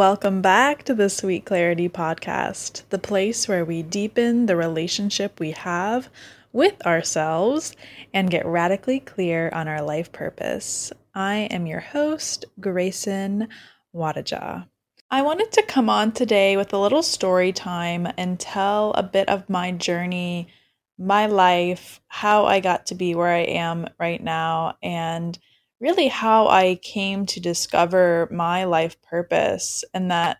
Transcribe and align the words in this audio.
Welcome 0.00 0.40
back 0.40 0.84
to 0.84 0.94
the 0.94 1.10
Sweet 1.10 1.44
Clarity 1.44 1.86
Podcast, 1.86 2.88
the 2.88 2.98
place 2.98 3.46
where 3.46 3.66
we 3.66 3.82
deepen 3.82 4.46
the 4.46 4.56
relationship 4.56 5.38
we 5.38 5.50
have 5.50 6.08
with 6.54 6.80
ourselves 6.86 7.76
and 8.14 8.30
get 8.30 8.46
radically 8.46 9.00
clear 9.00 9.50
on 9.52 9.68
our 9.68 9.82
life 9.82 10.10
purpose. 10.10 10.90
I 11.14 11.48
am 11.50 11.66
your 11.66 11.80
host, 11.80 12.46
Grayson 12.58 13.48
Wadaja. 13.94 14.66
I 15.10 15.20
wanted 15.20 15.52
to 15.52 15.62
come 15.64 15.90
on 15.90 16.12
today 16.12 16.56
with 16.56 16.72
a 16.72 16.78
little 16.78 17.02
story 17.02 17.52
time 17.52 18.08
and 18.16 18.40
tell 18.40 18.92
a 18.92 19.02
bit 19.02 19.28
of 19.28 19.50
my 19.50 19.70
journey, 19.70 20.48
my 20.96 21.26
life, 21.26 22.00
how 22.08 22.46
I 22.46 22.60
got 22.60 22.86
to 22.86 22.94
be 22.94 23.14
where 23.14 23.34
I 23.34 23.40
am 23.40 23.86
right 23.98 24.22
now, 24.22 24.78
and 24.82 25.38
really 25.80 26.08
how 26.08 26.46
I 26.48 26.76
came 26.82 27.26
to 27.26 27.40
discover 27.40 28.28
my 28.30 28.64
life 28.64 29.00
purpose, 29.02 29.84
and 29.94 30.10
that 30.10 30.38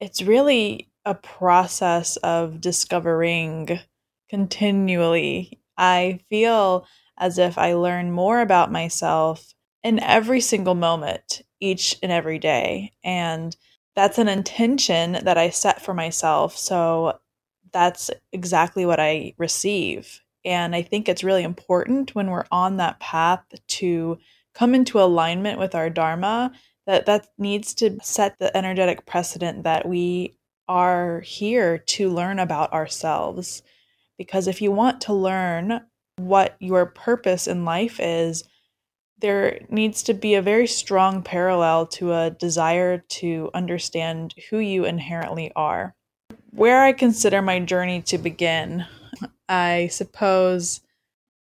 it's 0.00 0.22
really 0.22 0.90
a 1.04 1.14
process 1.14 2.16
of 2.18 2.60
discovering 2.60 3.78
continually. 4.28 5.60
I 5.76 6.20
feel 6.28 6.86
as 7.18 7.38
if 7.38 7.58
I 7.58 7.74
learn 7.74 8.12
more 8.12 8.40
about 8.40 8.72
myself 8.72 9.54
in 9.82 10.00
every 10.00 10.40
single 10.40 10.74
moment, 10.74 11.42
each 11.60 11.96
and 12.02 12.12
every 12.12 12.38
day. 12.38 12.92
And 13.04 13.56
that's 13.96 14.18
an 14.18 14.28
intention 14.28 15.12
that 15.24 15.38
I 15.38 15.50
set 15.50 15.82
for 15.82 15.94
myself. 15.94 16.56
So 16.56 17.18
that's 17.72 18.10
exactly 18.32 18.86
what 18.86 19.00
I 19.00 19.34
receive. 19.38 20.20
And 20.44 20.74
I 20.74 20.82
think 20.82 21.08
it's 21.08 21.24
really 21.24 21.42
important 21.42 22.14
when 22.14 22.30
we're 22.30 22.46
on 22.50 22.76
that 22.76 23.00
path 23.00 23.44
to 23.66 24.18
come 24.58 24.74
into 24.74 25.00
alignment 25.00 25.58
with 25.58 25.74
our 25.74 25.88
dharma 25.88 26.50
that 26.86 27.06
that 27.06 27.28
needs 27.38 27.74
to 27.74 27.98
set 28.02 28.38
the 28.38 28.54
energetic 28.56 29.06
precedent 29.06 29.62
that 29.62 29.86
we 29.86 30.36
are 30.68 31.20
here 31.20 31.78
to 31.78 32.10
learn 32.10 32.38
about 32.38 32.72
ourselves. 32.72 33.62
Because 34.16 34.48
if 34.48 34.60
you 34.60 34.72
want 34.72 35.00
to 35.02 35.12
learn 35.12 35.82
what 36.16 36.56
your 36.58 36.86
purpose 36.86 37.46
in 37.46 37.64
life 37.64 38.00
is 38.00 38.44
there 39.20 39.60
needs 39.68 40.04
to 40.04 40.14
be 40.14 40.34
a 40.34 40.42
very 40.42 40.66
strong 40.66 41.22
parallel 41.22 41.84
to 41.84 42.12
a 42.12 42.30
desire 42.30 42.98
to 42.98 43.50
understand 43.52 44.32
who 44.48 44.58
you 44.58 44.84
inherently 44.84 45.50
are. 45.56 45.94
Where 46.50 46.82
i 46.82 46.92
consider 46.92 47.42
my 47.42 47.60
journey 47.60 48.02
to 48.02 48.18
begin 48.18 48.86
i 49.48 49.88
suppose 49.88 50.80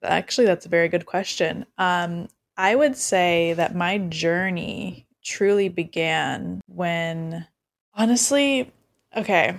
actually 0.03 0.47
that's 0.47 0.65
a 0.65 0.69
very 0.69 0.89
good 0.89 1.05
question. 1.05 1.65
Um, 1.77 2.27
I 2.57 2.75
would 2.75 2.97
say 2.97 3.53
that 3.53 3.75
my 3.75 3.99
journey 3.99 5.05
truly 5.23 5.69
began 5.69 6.61
when, 6.67 7.45
honestly, 7.93 8.71
okay, 9.15 9.57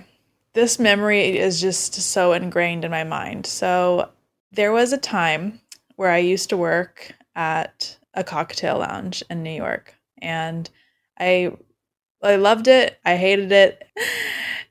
this 0.53 0.79
memory 0.79 1.37
is 1.37 1.61
just 1.61 1.93
so 1.93 2.33
ingrained 2.33 2.83
in 2.83 2.91
my 2.91 3.05
mind. 3.05 3.45
So 3.45 4.09
there 4.51 4.73
was 4.73 4.91
a 4.91 4.97
time 4.97 5.61
where 5.95 6.11
I 6.11 6.17
used 6.17 6.49
to 6.49 6.57
work 6.57 7.13
at 7.35 7.97
a 8.13 8.23
cocktail 8.23 8.79
lounge 8.79 9.23
in 9.29 9.43
New 9.43 9.51
York, 9.51 9.93
and 10.21 10.69
I 11.17 11.53
I 12.21 12.35
loved 12.35 12.67
it. 12.67 12.99
I 13.05 13.15
hated 13.15 13.51
it. 13.51 13.87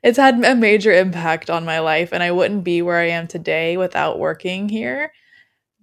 It's 0.01 0.17
had 0.17 0.41
a 0.45 0.55
major 0.55 0.93
impact 0.93 1.49
on 1.49 1.65
my 1.65 1.79
life, 1.79 2.13
and 2.13 2.23
I 2.23 2.31
wouldn't 2.31 2.63
be 2.63 2.81
where 2.81 2.99
I 2.99 3.09
am 3.09 3.27
today 3.27 3.75
without 3.75 4.17
working 4.17 4.69
here. 4.69 5.11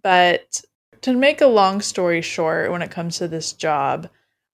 But 0.02 0.62
to 1.02 1.12
make 1.14 1.40
a 1.40 1.46
long 1.46 1.80
story 1.80 2.22
short, 2.22 2.70
when 2.70 2.82
it 2.82 2.90
comes 2.90 3.18
to 3.18 3.28
this 3.28 3.52
job, 3.52 4.08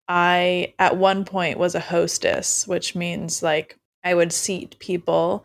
I 0.08 0.74
at 0.78 0.97
one 0.97 1.24
point 1.24 1.58
was 1.58 1.74
a 1.74 1.80
hostess, 1.80 2.66
which 2.66 2.94
means 2.94 3.42
like 3.42 3.78
I 4.04 4.14
would 4.14 4.32
seat 4.32 4.78
people 4.78 5.44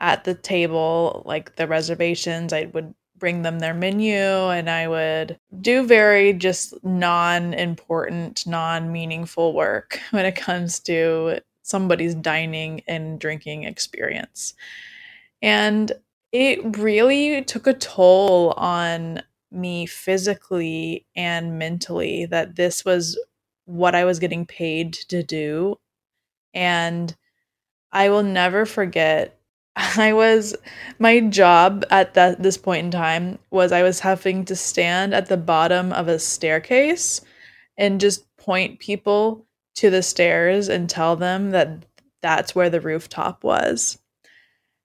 at 0.00 0.24
the 0.24 0.34
table, 0.34 1.22
like 1.26 1.56
the 1.56 1.66
reservations. 1.66 2.52
I 2.52 2.66
would 2.72 2.94
bring 3.18 3.42
them 3.42 3.58
their 3.58 3.74
menu 3.74 4.16
and 4.16 4.68
I 4.68 4.88
would 4.88 5.38
do 5.60 5.86
very 5.86 6.32
just 6.32 6.74
non 6.84 7.54
important, 7.54 8.46
non 8.46 8.92
meaningful 8.92 9.52
work 9.54 10.00
when 10.10 10.26
it 10.26 10.36
comes 10.36 10.80
to 10.80 11.40
somebody's 11.62 12.14
dining 12.14 12.82
and 12.86 13.18
drinking 13.18 13.64
experience. 13.64 14.54
And 15.42 15.92
it 16.32 16.78
really 16.78 17.42
took 17.44 17.66
a 17.66 17.74
toll 17.74 18.52
on 18.56 19.22
me 19.56 19.86
physically 19.86 21.06
and 21.16 21.58
mentally 21.58 22.26
that 22.26 22.56
this 22.56 22.84
was 22.84 23.18
what 23.64 23.94
I 23.94 24.04
was 24.04 24.18
getting 24.18 24.46
paid 24.46 24.92
to 25.08 25.22
do. 25.22 25.76
And 26.54 27.16
I 27.92 28.10
will 28.10 28.22
never 28.22 28.66
forget 28.66 29.38
I 29.76 30.12
was 30.12 30.56
my 30.98 31.20
job 31.20 31.84
at 31.90 32.14
that 32.14 32.42
this 32.42 32.56
point 32.56 32.86
in 32.86 32.90
time 32.90 33.38
was 33.50 33.72
I 33.72 33.82
was 33.82 34.00
having 34.00 34.44
to 34.46 34.56
stand 34.56 35.14
at 35.14 35.26
the 35.26 35.36
bottom 35.36 35.92
of 35.92 36.08
a 36.08 36.18
staircase 36.18 37.20
and 37.76 38.00
just 38.00 38.24
point 38.36 38.78
people 38.80 39.46
to 39.76 39.90
the 39.90 40.02
stairs 40.02 40.68
and 40.68 40.88
tell 40.88 41.16
them 41.16 41.50
that 41.50 41.84
that's 42.22 42.54
where 42.54 42.70
the 42.70 42.80
rooftop 42.80 43.44
was. 43.44 43.98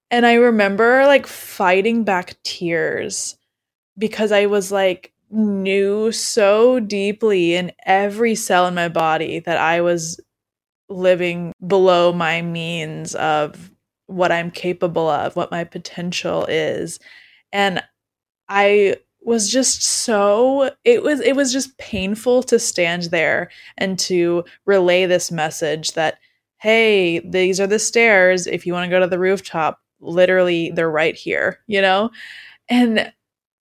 And 0.09 0.25
I 0.25 0.33
remember 0.33 1.05
like 1.05 1.25
fighting 1.25 2.03
back 2.03 2.35
tears 2.43 3.37
because 3.97 4.31
I 4.31 4.45
was 4.45 4.71
like 4.71 5.13
knew 5.29 6.11
so 6.11 6.79
deeply 6.79 7.55
in 7.55 7.71
every 7.85 8.35
cell 8.35 8.67
in 8.67 8.75
my 8.75 8.89
body 8.89 9.39
that 9.39 9.57
I 9.57 9.81
was 9.81 10.19
living 10.89 11.53
below 11.65 12.11
my 12.11 12.41
means 12.41 13.15
of 13.15 13.71
what 14.07 14.31
I'm 14.31 14.51
capable 14.51 15.09
of, 15.09 15.35
what 15.35 15.51
my 15.51 15.63
potential 15.63 16.45
is. 16.49 16.99
And 17.53 17.81
I 18.49 18.97
was 19.21 19.49
just 19.49 19.83
so 19.83 20.71
it 20.83 21.03
was 21.03 21.21
it 21.21 21.35
was 21.35 21.53
just 21.53 21.77
painful 21.77 22.43
to 22.43 22.59
stand 22.59 23.03
there 23.03 23.49
and 23.77 23.97
to 23.99 24.43
relay 24.65 25.05
this 25.05 25.31
message 25.31 25.93
that 25.93 26.17
hey, 26.57 27.19
these 27.19 27.59
are 27.59 27.67
the 27.67 27.79
stairs 27.79 28.45
if 28.45 28.65
you 28.67 28.73
want 28.73 28.85
to 28.85 28.89
go 28.89 28.99
to 28.99 29.07
the 29.07 29.17
rooftop, 29.17 29.79
literally 29.99 30.71
they're 30.71 30.91
right 30.91 31.15
here, 31.15 31.59
you 31.65 31.81
know? 31.81 32.11
And 32.69 33.11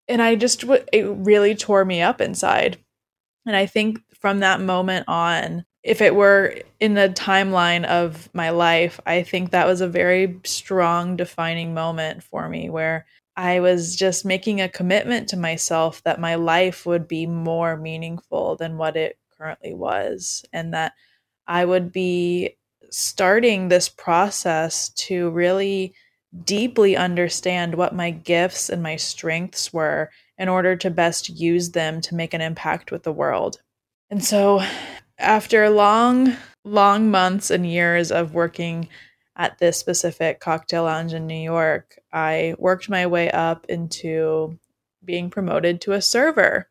and 0.09 0.23
I 0.23 0.35
just 0.35 0.65
it 0.93 1.07
really 1.07 1.55
tore 1.55 1.85
me 1.85 2.03
up 2.03 2.21
inside. 2.21 2.79
And 3.47 3.57
I 3.57 3.67
think 3.67 4.01
from 4.21 4.41
that 4.41 4.61
moment 4.61 5.07
on, 5.09 5.65
if 5.83 6.01
it 6.01 6.15
were 6.15 6.57
in 6.81 6.95
the 6.95 7.09
timeline 7.09 7.85
of 7.85 8.29
my 8.35 8.51
life, 8.51 9.01
I 9.07 9.23
think 9.23 9.51
that 9.51 9.67
was 9.67 9.81
a 9.81 9.89
very 9.89 10.41
strong 10.45 11.17
defining 11.17 11.73
moment 11.73 12.23
for 12.23 12.49
me 12.49 12.69
where 12.69 13.07
I 13.37 13.61
was 13.61 13.95
just 13.95 14.25
making 14.25 14.61
a 14.61 14.69
commitment 14.69 15.29
to 15.29 15.37
myself 15.37 16.03
that 16.03 16.21
my 16.21 16.35
life 16.35 16.85
would 16.85 17.07
be 17.07 17.25
more 17.25 17.77
meaningful 17.77 18.57
than 18.57 18.77
what 18.77 18.97
it 18.97 19.17
currently 19.39 19.73
was 19.73 20.45
and 20.53 20.75
that 20.75 20.93
I 21.47 21.65
would 21.65 21.93
be 21.93 22.57
starting 22.91 23.69
this 23.69 23.89
process 23.89 24.91
to 24.91 25.31
really 25.31 25.95
deeply 26.45 26.97
understand 26.97 27.75
what 27.75 27.95
my 27.95 28.11
gifts 28.11 28.69
and 28.69 28.83
my 28.83 28.97
strengths 28.97 29.73
were 29.73 30.11
in 30.37 30.49
order 30.49 30.77
to 30.77 30.91
best 30.91 31.29
use 31.29 31.71
them 31.71 32.01
to 32.03 32.15
make 32.15 32.35
an 32.35 32.41
impact 32.41 32.91
with 32.91 33.03
the 33.03 33.13
world. 33.13 33.61
And 34.11 34.25
so, 34.25 34.63
after 35.19 35.69
long, 35.69 36.37
long 36.65 37.11
months 37.11 37.51
and 37.51 37.67
years 37.67 38.13
of 38.13 38.35
working 38.35 38.89
at 39.37 39.59
this 39.59 39.79
specific 39.79 40.41
cocktail 40.41 40.85
lounge 40.85 41.13
in 41.13 41.27
New 41.27 41.35
York, 41.35 41.99
I 42.13 42.55
worked 42.59 42.89
my 42.89 43.07
way 43.07 43.31
up 43.31 43.67
into 43.69 44.59
being 45.05 45.31
promoted 45.31 45.81
to 45.81 45.93
a 45.93 46.03
server. 46.03 46.69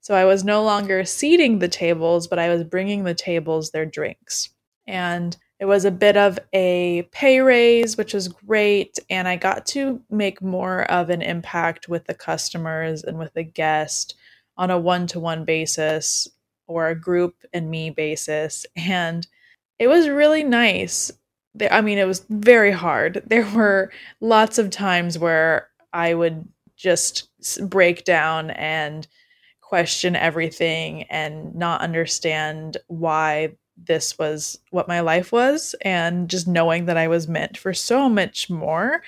So 0.00 0.14
I 0.14 0.24
was 0.24 0.44
no 0.44 0.62
longer 0.62 1.04
seating 1.04 1.58
the 1.58 1.68
tables, 1.68 2.26
but 2.26 2.38
I 2.38 2.48
was 2.48 2.64
bringing 2.64 3.04
the 3.04 3.14
tables 3.14 3.70
their 3.70 3.86
drinks. 3.86 4.50
And 4.86 5.36
it 5.60 5.66
was 5.66 5.84
a 5.84 5.90
bit 5.90 6.16
of 6.16 6.38
a 6.52 7.08
pay 7.12 7.40
raise, 7.40 7.96
which 7.96 8.12
was 8.12 8.28
great. 8.28 8.98
And 9.08 9.28
I 9.28 9.36
got 9.36 9.66
to 9.66 10.00
make 10.10 10.42
more 10.42 10.82
of 10.90 11.10
an 11.10 11.22
impact 11.22 11.88
with 11.88 12.06
the 12.06 12.14
customers 12.14 13.04
and 13.04 13.18
with 13.18 13.32
the 13.34 13.44
guest 13.44 14.14
on 14.56 14.70
a 14.70 14.78
one 14.78 15.06
to 15.08 15.20
one 15.20 15.44
basis 15.44 16.28
or 16.66 16.88
a 16.88 16.98
group 16.98 17.36
and 17.52 17.70
me 17.70 17.90
basis. 17.90 18.66
And 18.76 19.26
it 19.78 19.86
was 19.86 20.08
really 20.08 20.42
nice. 20.42 21.10
I 21.70 21.80
mean, 21.80 21.98
it 21.98 22.06
was 22.06 22.26
very 22.28 22.72
hard. 22.72 23.22
There 23.26 23.48
were 23.50 23.92
lots 24.20 24.58
of 24.58 24.70
times 24.70 25.18
where 25.18 25.68
I 25.92 26.14
would 26.14 26.48
just 26.76 27.28
break 27.68 28.04
down 28.04 28.50
and 28.50 29.06
question 29.60 30.16
everything 30.16 31.04
and 31.04 31.54
not 31.54 31.80
understand 31.80 32.76
why 32.88 33.54
this 33.76 34.18
was 34.18 34.58
what 34.70 34.88
my 34.88 35.00
life 35.00 35.32
was 35.32 35.74
and 35.82 36.28
just 36.28 36.46
knowing 36.46 36.86
that 36.86 36.96
I 36.96 37.08
was 37.08 37.28
meant 37.28 37.58
for 37.58 37.74
so 37.74 38.08
much 38.08 38.48
more. 38.48 39.02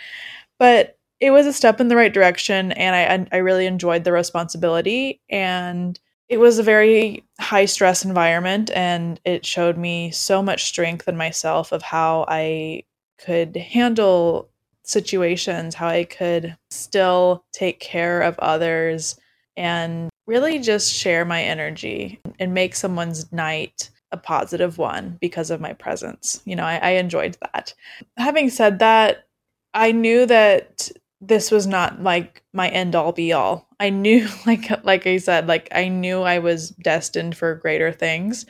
But 0.58 0.98
it 1.20 1.30
was 1.30 1.46
a 1.46 1.52
step 1.52 1.80
in 1.80 1.88
the 1.88 1.96
right 1.96 2.12
direction 2.12 2.72
and 2.72 3.30
I 3.32 3.36
I 3.36 3.40
really 3.40 3.66
enjoyed 3.66 4.04
the 4.04 4.12
responsibility 4.12 5.20
and 5.30 5.98
it 6.28 6.38
was 6.38 6.58
a 6.58 6.62
very 6.62 7.24
high 7.40 7.66
stress 7.66 8.04
environment 8.04 8.70
and 8.74 9.20
it 9.24 9.46
showed 9.46 9.78
me 9.78 10.10
so 10.10 10.42
much 10.42 10.64
strength 10.64 11.06
in 11.08 11.16
myself 11.16 11.72
of 11.72 11.82
how 11.82 12.24
I 12.28 12.82
could 13.18 13.56
handle 13.56 14.50
situations, 14.82 15.74
how 15.74 15.88
I 15.88 16.04
could 16.04 16.56
still 16.70 17.44
take 17.52 17.80
care 17.80 18.22
of 18.22 18.38
others 18.40 19.16
and 19.56 20.10
really 20.26 20.58
just 20.58 20.92
share 20.92 21.24
my 21.24 21.42
energy 21.42 22.20
and 22.38 22.52
make 22.52 22.74
someone's 22.74 23.32
night 23.32 23.90
a 24.12 24.16
positive 24.16 24.78
one 24.78 25.18
because 25.20 25.50
of 25.50 25.60
my 25.60 25.72
presence. 25.72 26.40
You 26.44 26.56
know, 26.56 26.64
I, 26.64 26.76
I 26.76 26.90
enjoyed 26.90 27.36
that. 27.42 27.74
Having 28.16 28.50
said 28.50 28.78
that, 28.78 29.26
I 29.74 29.92
knew 29.92 30.26
that 30.26 30.90
this 31.20 31.50
was 31.50 31.66
not 31.66 32.02
like 32.02 32.42
my 32.52 32.68
end 32.68 32.94
all 32.94 33.12
be 33.12 33.32
all. 33.32 33.68
I 33.80 33.90
knew 33.90 34.28
like 34.46 34.84
like 34.84 35.06
I 35.06 35.18
said, 35.18 35.46
like 35.46 35.68
I 35.72 35.88
knew 35.88 36.22
I 36.22 36.38
was 36.38 36.70
destined 36.70 37.36
for 37.36 37.54
greater 37.54 37.92
things. 37.92 38.46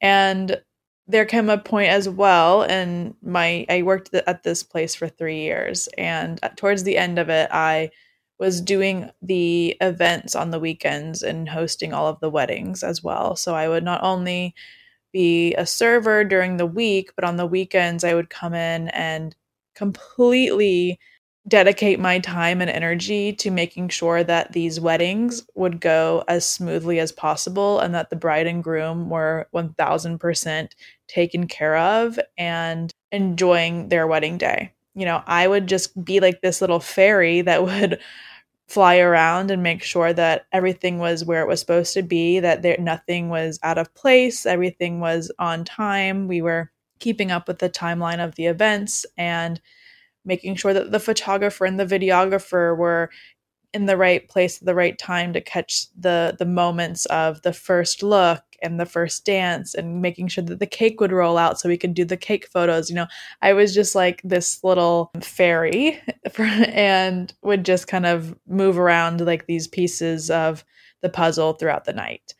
And 0.00 0.60
there 1.08 1.24
came 1.26 1.50
a 1.50 1.58
point 1.58 1.90
as 1.90 2.08
well 2.08 2.62
and 2.62 3.14
my 3.22 3.66
I 3.68 3.82
worked 3.82 4.14
at 4.14 4.44
this 4.44 4.62
place 4.62 4.94
for 4.94 5.08
3 5.08 5.40
years 5.40 5.88
and 5.98 6.40
towards 6.56 6.84
the 6.84 6.96
end 6.96 7.18
of 7.18 7.28
it 7.28 7.48
I 7.52 7.90
was 8.38 8.60
doing 8.60 9.10
the 9.20 9.76
events 9.80 10.34
on 10.34 10.50
the 10.50 10.60
weekends 10.60 11.22
and 11.22 11.48
hosting 11.48 11.92
all 11.92 12.08
of 12.08 12.20
the 12.20 12.30
weddings 12.30 12.82
as 12.82 13.02
well. 13.02 13.36
So 13.36 13.54
I 13.54 13.68
would 13.68 13.84
not 13.84 14.02
only 14.02 14.54
be 15.12 15.54
a 15.54 15.66
server 15.66 16.24
during 16.24 16.56
the 16.56 16.66
week, 16.66 17.12
but 17.14 17.24
on 17.24 17.36
the 17.36 17.46
weekends 17.46 18.04
I 18.04 18.14
would 18.14 18.30
come 18.30 18.54
in 18.54 18.88
and 18.88 19.34
completely 19.74 20.98
dedicate 21.48 21.98
my 21.98 22.18
time 22.20 22.60
and 22.60 22.70
energy 22.70 23.32
to 23.32 23.50
making 23.50 23.88
sure 23.88 24.22
that 24.22 24.52
these 24.52 24.78
weddings 24.78 25.44
would 25.54 25.80
go 25.80 26.22
as 26.28 26.46
smoothly 26.46 27.00
as 27.00 27.10
possible 27.10 27.80
and 27.80 27.94
that 27.94 28.10
the 28.10 28.16
bride 28.16 28.46
and 28.46 28.62
groom 28.62 29.10
were 29.10 29.48
1000% 29.52 30.68
taken 31.08 31.46
care 31.48 31.76
of 31.76 32.18
and 32.38 32.92
enjoying 33.10 33.88
their 33.88 34.06
wedding 34.06 34.38
day. 34.38 34.72
You 34.94 35.04
know, 35.04 35.22
I 35.26 35.48
would 35.48 35.66
just 35.66 36.04
be 36.04 36.20
like 36.20 36.42
this 36.42 36.60
little 36.60 36.80
fairy 36.80 37.40
that 37.40 37.64
would 37.64 37.98
fly 38.72 38.96
around 38.96 39.50
and 39.50 39.62
make 39.62 39.82
sure 39.82 40.14
that 40.14 40.46
everything 40.50 40.98
was 40.98 41.26
where 41.26 41.42
it 41.42 41.46
was 41.46 41.60
supposed 41.60 41.92
to 41.92 42.02
be, 42.02 42.40
that 42.40 42.62
there 42.62 42.78
nothing 42.78 43.28
was 43.28 43.58
out 43.62 43.76
of 43.76 43.94
place, 43.94 44.46
everything 44.46 44.98
was 44.98 45.30
on 45.38 45.62
time. 45.62 46.26
We 46.26 46.40
were 46.40 46.70
keeping 46.98 47.30
up 47.30 47.48
with 47.48 47.58
the 47.58 47.68
timeline 47.68 48.24
of 48.24 48.34
the 48.36 48.46
events 48.46 49.04
and 49.18 49.60
making 50.24 50.54
sure 50.56 50.72
that 50.72 50.90
the 50.90 51.00
photographer 51.00 51.66
and 51.66 51.78
the 51.78 51.84
videographer 51.84 52.74
were 52.74 53.10
in 53.74 53.84
the 53.86 53.98
right 53.98 54.26
place 54.28 54.62
at 54.62 54.66
the 54.66 54.74
right 54.74 54.98
time 54.98 55.34
to 55.34 55.40
catch 55.42 55.86
the 55.98 56.34
the 56.38 56.46
moments 56.46 57.06
of 57.06 57.42
the 57.42 57.52
first 57.52 58.02
look 58.02 58.42
and 58.62 58.78
the 58.78 58.86
first 58.86 59.24
dance 59.24 59.74
and 59.74 60.02
making 60.02 60.28
sure 60.28 60.44
that 60.44 60.58
the 60.58 60.66
cake 60.66 61.00
would 61.00 61.12
roll 61.12 61.36
out 61.36 61.58
so 61.58 61.68
we 61.68 61.76
could 61.76 61.94
do 61.94 62.04
the 62.04 62.16
cake 62.16 62.48
photos 62.48 62.88
you 62.88 62.96
know 62.96 63.06
i 63.42 63.52
was 63.52 63.74
just 63.74 63.94
like 63.94 64.20
this 64.24 64.62
little 64.64 65.10
fairy 65.20 66.00
and 66.38 67.34
would 67.42 67.64
just 67.64 67.86
kind 67.86 68.06
of 68.06 68.36
move 68.46 68.78
around 68.78 69.20
like 69.20 69.46
these 69.46 69.66
pieces 69.68 70.30
of 70.30 70.64
the 71.02 71.08
puzzle 71.08 71.52
throughout 71.52 71.84
the 71.84 71.92
night. 71.92 72.34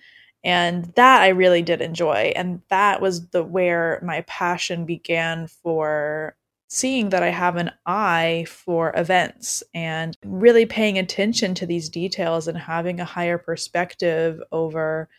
And 0.44 0.86
that 0.96 1.22
i 1.22 1.28
really 1.28 1.62
did 1.62 1.80
enjoy. 1.80 2.32
And 2.34 2.62
that 2.68 3.00
was 3.00 3.28
the 3.28 3.44
where 3.44 4.00
my 4.02 4.22
passion 4.22 4.86
began 4.86 5.46
for 5.46 6.36
seeing 6.68 7.10
that 7.10 7.22
I 7.22 7.28
have 7.28 7.56
an 7.56 7.70
eye 7.84 8.46
for 8.48 8.94
events 8.96 9.62
and 9.75 10.16
really 10.25 10.64
paying 10.64 10.96
attention 10.96 11.54
to 11.56 11.66
these 11.66 11.90
details 11.90 12.48
and 12.48 12.56
having 12.56 12.98
a 12.98 13.04
higher 13.04 13.36
perspective 13.36 14.40
over 14.52 15.10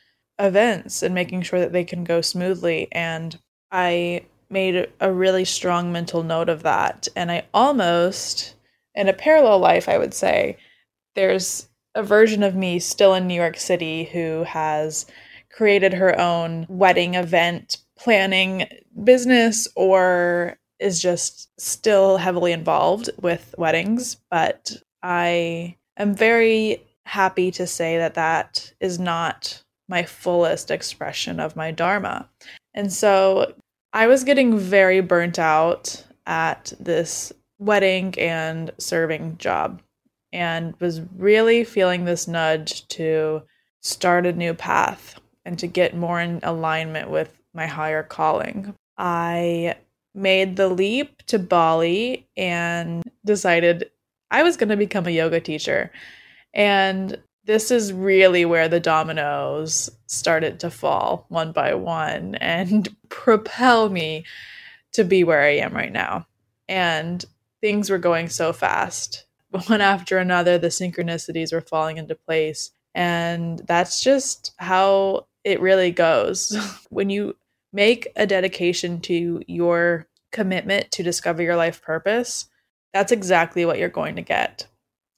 events 0.43 1.01
and 1.01 1.15
making 1.15 1.41
sure 1.41 1.59
that 1.59 1.71
they 1.71 1.83
can 1.83 2.03
go 2.03 2.21
smoothly. 2.21 2.87
And 2.91 3.39
I 3.71 4.25
made 4.49 4.87
a 4.99 5.11
really 5.11 5.45
strong 5.45 5.91
mental 5.91 6.21
note 6.21 6.49
of 6.49 6.61
that. 6.63 7.07
And 7.15 7.31
I 7.31 7.45
almost, 7.53 8.55
in 8.93 9.07
a 9.07 9.13
parallel 9.13 9.59
life, 9.59 9.89
I 9.89 9.97
would 9.97 10.13
say, 10.13 10.57
there's 11.15 11.67
a 11.95 12.03
version 12.03 12.43
of 12.43 12.55
me 12.55 12.79
still 12.79 13.13
in 13.15 13.27
New 13.27 13.33
York 13.33 13.57
City 13.57 14.03
who 14.05 14.43
has 14.43 15.05
created 15.51 15.93
her 15.93 16.19
own 16.19 16.65
wedding 16.67 17.15
event 17.15 17.77
planning 17.97 18.67
business 19.03 19.67
or 19.75 20.57
is 20.79 21.01
just 21.01 21.49
still 21.59 22.17
heavily 22.17 22.51
involved 22.51 23.09
with 23.21 23.55
weddings, 23.57 24.17
but 24.29 24.73
I 25.01 25.77
am 25.97 26.15
very 26.15 26.83
happy 27.05 27.51
to 27.51 27.67
say 27.67 27.97
that 27.97 28.15
that 28.15 28.73
is 28.79 28.99
not 28.99 29.63
my 29.93 30.01
fullest 30.01 30.71
expression 30.71 31.39
of 31.39 31.55
my 31.55 31.69
Dharma. 31.69 32.27
And 32.73 32.91
so 32.91 33.53
I 33.93 34.07
was 34.07 34.23
getting 34.23 34.57
very 34.57 35.01
burnt 35.01 35.37
out 35.37 36.03
at 36.25 36.73
this 36.79 37.31
wedding 37.59 38.15
and 38.17 38.71
serving 38.79 39.37
job 39.37 39.83
and 40.31 40.73
was 40.79 41.01
really 41.15 41.63
feeling 41.63 42.05
this 42.05 42.27
nudge 42.27 42.87
to 42.87 43.43
start 43.83 44.25
a 44.25 44.33
new 44.33 44.55
path 44.55 45.19
and 45.45 45.59
to 45.59 45.67
get 45.67 45.95
more 45.95 46.19
in 46.19 46.39
alignment 46.41 47.11
with 47.11 47.31
my 47.53 47.67
higher 47.67 48.01
calling. 48.01 48.73
I 48.97 49.75
made 50.15 50.55
the 50.55 50.69
leap 50.69 51.21
to 51.27 51.37
Bali 51.37 52.27
and 52.35 53.03
decided 53.23 53.91
I 54.31 54.41
was 54.41 54.57
going 54.57 54.69
to 54.69 54.75
become 54.75 55.05
a 55.05 55.11
yoga 55.11 55.39
teacher. 55.39 55.91
And 56.51 57.21
this 57.45 57.71
is 57.71 57.91
really 57.91 58.45
where 58.45 58.67
the 58.67 58.79
dominoes 58.79 59.89
started 60.07 60.59
to 60.61 60.69
fall 60.69 61.25
one 61.29 61.51
by 61.51 61.73
one 61.73 62.35
and 62.35 62.95
propel 63.09 63.89
me 63.89 64.25
to 64.93 65.03
be 65.03 65.23
where 65.23 65.41
I 65.41 65.57
am 65.57 65.73
right 65.73 65.91
now. 65.91 66.27
And 66.69 67.23
things 67.61 67.89
were 67.89 67.97
going 67.97 68.29
so 68.29 68.53
fast. 68.53 69.25
One 69.67 69.81
after 69.81 70.17
another, 70.17 70.57
the 70.57 70.67
synchronicities 70.67 71.51
were 71.51 71.61
falling 71.61 71.97
into 71.97 72.15
place. 72.15 72.71
And 72.95 73.59
that's 73.67 74.01
just 74.01 74.53
how 74.57 75.27
it 75.43 75.61
really 75.61 75.91
goes. 75.91 76.57
when 76.89 77.09
you 77.09 77.35
make 77.71 78.07
a 78.15 78.25
dedication 78.25 79.01
to 79.01 79.41
your 79.47 80.07
commitment 80.31 80.91
to 80.91 81.03
discover 81.03 81.41
your 81.41 81.55
life 81.55 81.81
purpose, 81.81 82.47
that's 82.93 83.11
exactly 83.11 83.65
what 83.65 83.79
you're 83.79 83.89
going 83.89 84.15
to 84.15 84.21
get. 84.21 84.67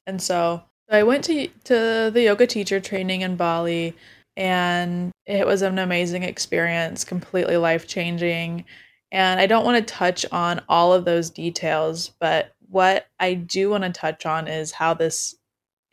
And 0.07 0.21
so 0.21 0.63
I 0.89 1.03
went 1.03 1.23
to 1.25 1.47
to 1.65 2.11
the 2.13 2.21
yoga 2.23 2.47
teacher 2.47 2.79
training 2.79 3.21
in 3.21 3.35
Bali 3.35 3.95
and 4.37 5.11
it 5.25 5.45
was 5.47 5.61
an 5.61 5.79
amazing 5.79 6.23
experience, 6.23 7.03
completely 7.03 7.57
life-changing. 7.57 8.65
And 9.11 9.39
I 9.39 9.47
don't 9.47 9.65
want 9.65 9.77
to 9.77 9.93
touch 9.93 10.25
on 10.31 10.61
all 10.67 10.93
of 10.93 11.05
those 11.05 11.29
details, 11.29 12.11
but 12.19 12.53
what 12.69 13.07
I 13.19 13.33
do 13.33 13.69
want 13.69 13.85
to 13.85 13.91
touch 13.91 14.25
on 14.25 14.47
is 14.47 14.73
how 14.73 14.93
this 14.93 15.35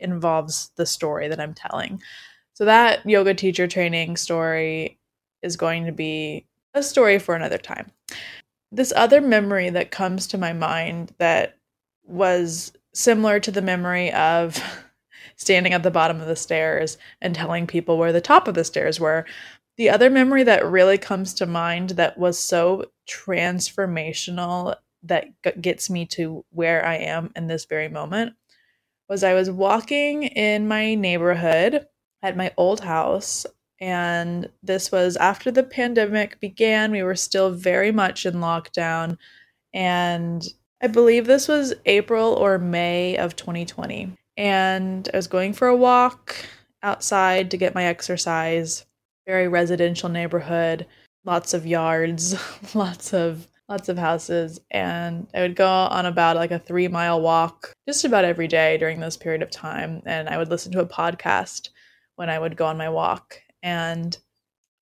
involves 0.00 0.72
the 0.76 0.86
story 0.86 1.28
that 1.28 1.40
I'm 1.40 1.54
telling. 1.54 2.02
So 2.54 2.64
that 2.64 3.08
yoga 3.08 3.34
teacher 3.34 3.68
training 3.68 4.16
story 4.16 4.98
is 5.42 5.56
going 5.56 5.86
to 5.86 5.92
be 5.92 6.46
a 6.74 6.82
story 6.82 7.18
for 7.18 7.34
another 7.34 7.58
time. 7.58 7.92
This 8.72 8.92
other 8.96 9.20
memory 9.20 9.70
that 9.70 9.90
comes 9.90 10.26
to 10.28 10.38
my 10.38 10.52
mind 10.52 11.14
that 11.18 11.56
was 12.04 12.72
similar 12.92 13.40
to 13.40 13.50
the 13.50 13.62
memory 13.62 14.12
of 14.12 14.62
standing 15.36 15.72
at 15.72 15.82
the 15.82 15.90
bottom 15.90 16.20
of 16.20 16.28
the 16.28 16.36
stairs 16.36 16.98
and 17.20 17.34
telling 17.34 17.66
people 17.66 17.98
where 17.98 18.12
the 18.12 18.20
top 18.20 18.46
of 18.46 18.54
the 18.54 18.64
stairs 18.64 19.00
were. 19.00 19.24
The 19.76 19.90
other 19.90 20.10
memory 20.10 20.42
that 20.44 20.66
really 20.66 20.98
comes 20.98 21.34
to 21.34 21.46
mind 21.46 21.90
that 21.90 22.18
was 22.18 22.38
so 22.38 22.86
transformational 23.08 24.76
that 25.02 25.26
gets 25.60 25.90
me 25.90 26.06
to 26.06 26.44
where 26.50 26.84
I 26.86 26.96
am 26.96 27.32
in 27.34 27.46
this 27.46 27.64
very 27.64 27.88
moment 27.88 28.34
was 29.08 29.24
I 29.24 29.34
was 29.34 29.50
walking 29.50 30.24
in 30.24 30.68
my 30.68 30.94
neighborhood 30.94 31.86
at 32.22 32.36
my 32.36 32.52
old 32.56 32.80
house 32.80 33.46
and 33.82 34.48
this 34.62 34.92
was 34.92 35.16
after 35.16 35.50
the 35.50 35.64
pandemic 35.64 36.38
began. 36.38 36.92
We 36.92 37.02
were 37.02 37.16
still 37.16 37.50
very 37.50 37.90
much 37.90 38.24
in 38.24 38.34
lockdown. 38.34 39.18
And 39.74 40.46
I 40.82 40.88
believe 40.88 41.26
this 41.26 41.46
was 41.46 41.74
April 41.86 42.34
or 42.34 42.58
May 42.58 43.16
of 43.16 43.36
2020. 43.36 44.12
And 44.36 45.08
I 45.12 45.16
was 45.16 45.28
going 45.28 45.52
for 45.52 45.68
a 45.68 45.76
walk 45.76 46.34
outside 46.82 47.50
to 47.52 47.56
get 47.56 47.74
my 47.74 47.84
exercise. 47.84 48.84
Very 49.26 49.46
residential 49.46 50.08
neighborhood, 50.08 50.86
lots 51.24 51.54
of 51.54 51.66
yards, 51.66 52.34
lots 52.74 53.14
of 53.14 53.46
lots 53.68 53.88
of 53.88 53.96
houses 53.96 54.60
and 54.70 55.26
I 55.32 55.40
would 55.40 55.56
go 55.56 55.66
on 55.66 56.04
about 56.04 56.36
like 56.36 56.50
a 56.50 56.58
3 56.58 56.88
mile 56.88 57.22
walk 57.22 57.72
just 57.88 58.04
about 58.04 58.24
every 58.24 58.46
day 58.46 58.76
during 58.76 59.00
this 59.00 59.16
period 59.16 59.40
of 59.40 59.50
time 59.50 60.02
and 60.04 60.28
I 60.28 60.36
would 60.36 60.50
listen 60.50 60.72
to 60.72 60.80
a 60.80 60.86
podcast 60.86 61.70
when 62.16 62.28
I 62.28 62.38
would 62.38 62.56
go 62.56 62.66
on 62.66 62.76
my 62.76 62.90
walk 62.90 63.40
and 63.62 64.18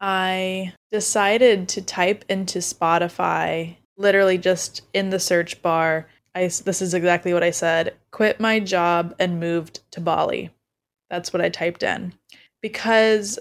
I 0.01 0.73
decided 0.91 1.69
to 1.71 1.83
type 1.83 2.25
into 2.29 2.61
Spotify, 2.61 3.77
literally 4.01 4.39
just 4.39 4.83
in 4.95 5.11
the 5.11 5.21
search 5.21 5.61
bar. 5.63 6.09
I, 6.35 6.43
this 6.43 6.81
is 6.81 6.95
exactly 6.95 7.35
what 7.35 7.43
I 7.43 7.51
said 7.51 7.95
quit 8.11 8.41
my 8.41 8.59
job 8.59 9.15
and 9.19 9.39
moved 9.39 9.81
to 9.93 10.01
Bali. 10.01 10.51
That's 11.11 11.33
what 11.33 11.43
I 11.43 11.49
typed 11.49 11.83
in. 11.83 12.15
Because 12.63 13.39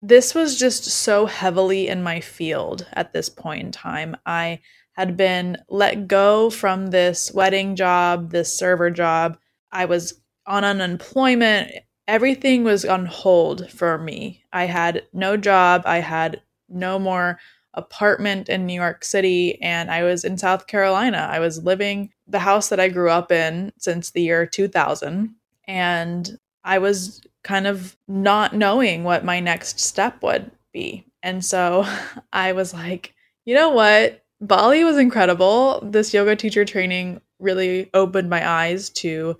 this 0.00 0.34
was 0.34 0.58
just 0.58 0.84
so 0.84 1.26
heavily 1.26 1.88
in 1.88 2.02
my 2.02 2.20
field 2.20 2.86
at 2.92 3.12
this 3.12 3.28
point 3.28 3.64
in 3.64 3.72
time. 3.72 4.16
I 4.24 4.60
had 4.92 5.16
been 5.16 5.58
let 5.68 6.08
go 6.08 6.50
from 6.50 6.88
this 6.88 7.32
wedding 7.32 7.76
job, 7.76 8.30
this 8.30 8.56
server 8.56 8.90
job. 8.90 9.38
I 9.70 9.84
was 9.84 10.20
on 10.46 10.64
unemployment. 10.64 11.72
Everything 12.06 12.64
was 12.64 12.84
on 12.84 13.06
hold 13.06 13.70
for 13.70 13.98
me. 13.98 14.42
I 14.52 14.64
had 14.64 15.04
no 15.12 15.36
job. 15.36 15.82
I 15.84 15.98
had 15.98 16.40
no 16.68 16.98
more 16.98 17.38
apartment 17.78 18.48
in 18.48 18.66
New 18.66 18.74
York 18.74 19.04
City 19.04 19.60
and 19.62 19.90
I 19.90 20.02
was 20.02 20.24
in 20.24 20.36
South 20.36 20.66
Carolina. 20.66 21.28
I 21.30 21.38
was 21.38 21.64
living 21.64 22.10
the 22.26 22.38
house 22.38 22.68
that 22.68 22.80
I 22.80 22.88
grew 22.88 23.10
up 23.10 23.32
in 23.32 23.72
since 23.78 24.10
the 24.10 24.22
year 24.22 24.44
2000 24.44 25.34
and 25.66 26.38
I 26.64 26.78
was 26.78 27.22
kind 27.42 27.66
of 27.66 27.96
not 28.08 28.54
knowing 28.54 29.04
what 29.04 29.24
my 29.24 29.40
next 29.40 29.80
step 29.80 30.22
would 30.22 30.50
be. 30.72 31.06
And 31.22 31.44
so 31.44 31.86
I 32.32 32.52
was 32.52 32.74
like, 32.74 33.14
you 33.44 33.54
know 33.54 33.70
what? 33.70 34.24
Bali 34.40 34.84
was 34.84 34.98
incredible. 34.98 35.80
This 35.82 36.12
yoga 36.12 36.36
teacher 36.36 36.64
training 36.64 37.20
really 37.38 37.88
opened 37.94 38.28
my 38.28 38.48
eyes 38.48 38.90
to 38.90 39.36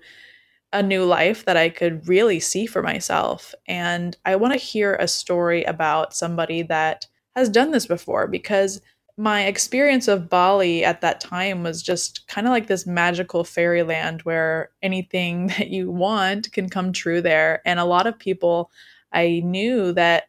a 0.71 0.83
new 0.83 1.03
life 1.03 1.45
that 1.45 1.57
I 1.57 1.69
could 1.69 2.07
really 2.07 2.39
see 2.39 2.65
for 2.65 2.83
myself. 2.83 3.55
And 3.67 4.15
I 4.25 4.35
want 4.35 4.53
to 4.53 4.59
hear 4.59 4.95
a 4.95 5.07
story 5.07 5.63
about 5.63 6.13
somebody 6.13 6.61
that 6.63 7.07
has 7.39 7.49
done 7.49 7.71
this 7.71 7.87
before 7.87 8.27
because 8.27 8.81
my 9.17 9.45
experience 9.45 10.07
of 10.07 10.29
Bali 10.29 10.85
at 10.85 11.01
that 11.01 11.19
time 11.19 11.61
was 11.61 11.83
just 11.83 12.25
kind 12.29 12.47
of 12.47 12.51
like 12.51 12.67
this 12.67 12.87
magical 12.87 13.43
fairyland 13.43 14.21
where 14.21 14.69
anything 14.81 15.47
that 15.57 15.69
you 15.69 15.91
want 15.91 16.51
can 16.53 16.69
come 16.69 16.93
true 16.93 17.21
there. 17.21 17.61
And 17.65 17.79
a 17.79 17.85
lot 17.85 18.07
of 18.07 18.17
people 18.17 18.71
I 19.11 19.41
knew 19.43 19.91
that, 19.93 20.25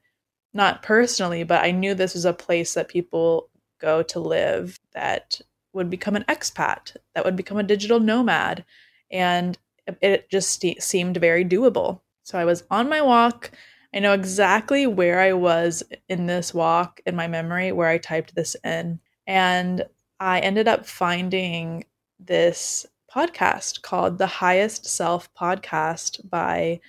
not 0.52 0.82
personally, 0.82 1.44
but 1.44 1.62
I 1.62 1.70
knew 1.70 1.94
this 1.94 2.14
was 2.14 2.24
a 2.24 2.32
place 2.32 2.74
that 2.74 2.88
people 2.88 3.48
go 3.80 4.02
to 4.02 4.18
live 4.18 4.80
that 4.92 5.40
would 5.72 5.88
become 5.88 6.16
an 6.16 6.24
expat, 6.28 6.96
that 7.14 7.24
would 7.24 7.36
become 7.36 7.58
a 7.58 7.62
digital 7.62 8.00
nomad. 8.00 8.64
And 9.12 9.56
it 10.02 10.28
just 10.30 10.64
seemed 10.80 11.16
very 11.16 11.44
doable. 11.44 12.00
So 12.24 12.38
I 12.38 12.44
was 12.44 12.64
on 12.70 12.88
my 12.88 13.00
walk 13.00 13.52
I 13.94 13.98
know 13.98 14.12
exactly 14.12 14.86
where 14.86 15.20
I 15.20 15.32
was 15.32 15.82
in 16.08 16.26
this 16.26 16.54
walk 16.54 17.00
in 17.06 17.16
my 17.16 17.26
memory 17.26 17.72
where 17.72 17.88
I 17.88 17.98
typed 17.98 18.34
this 18.34 18.56
in. 18.64 19.00
And 19.26 19.84
I 20.20 20.40
ended 20.40 20.68
up 20.68 20.86
finding 20.86 21.84
this 22.18 22.86
podcast 23.12 23.82
called 23.82 24.18
The 24.18 24.26
Highest 24.26 24.86
Self 24.86 25.32
Podcast 25.34 26.28
by 26.28 26.80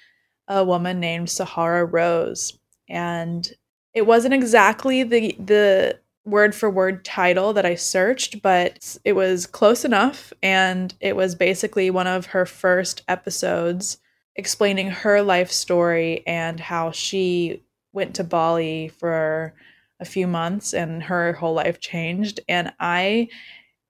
a 0.48 0.63
woman 0.63 1.00
named 1.00 1.29
Sahara 1.29 1.86
Rose. 1.86 2.58
And 2.88 3.50
it 3.93 4.05
wasn't 4.05 4.34
exactly 4.34 5.03
the 5.03 5.36
the 5.39 6.00
word 6.24 6.53
for 6.53 6.70
word 6.70 7.03
title 7.03 7.53
that 7.53 7.65
I 7.65 7.74
searched, 7.75 8.43
but 8.43 8.98
it 9.03 9.13
was 9.13 9.48
close 9.48 9.84
enough 9.84 10.31
and 10.43 10.93
it 11.00 11.15
was 11.15 11.34
basically 11.34 11.89
one 11.89 12.05
of 12.05 12.27
her 12.27 12.46
first 12.46 13.01
episodes 13.08 13.98
explaining 14.35 14.89
her 14.89 15.21
life 15.21 15.51
story 15.51 16.23
and 16.25 16.59
how 16.59 16.91
she 16.91 17.63
went 17.93 18.15
to 18.15 18.23
Bali 18.23 18.88
for 18.88 19.53
a 20.00 20.05
few 20.05 20.27
months 20.27 20.73
and 20.73 21.03
her 21.03 21.33
whole 21.33 21.53
life 21.53 21.79
changed. 21.79 22.39
And 22.47 22.73
I 22.79 23.29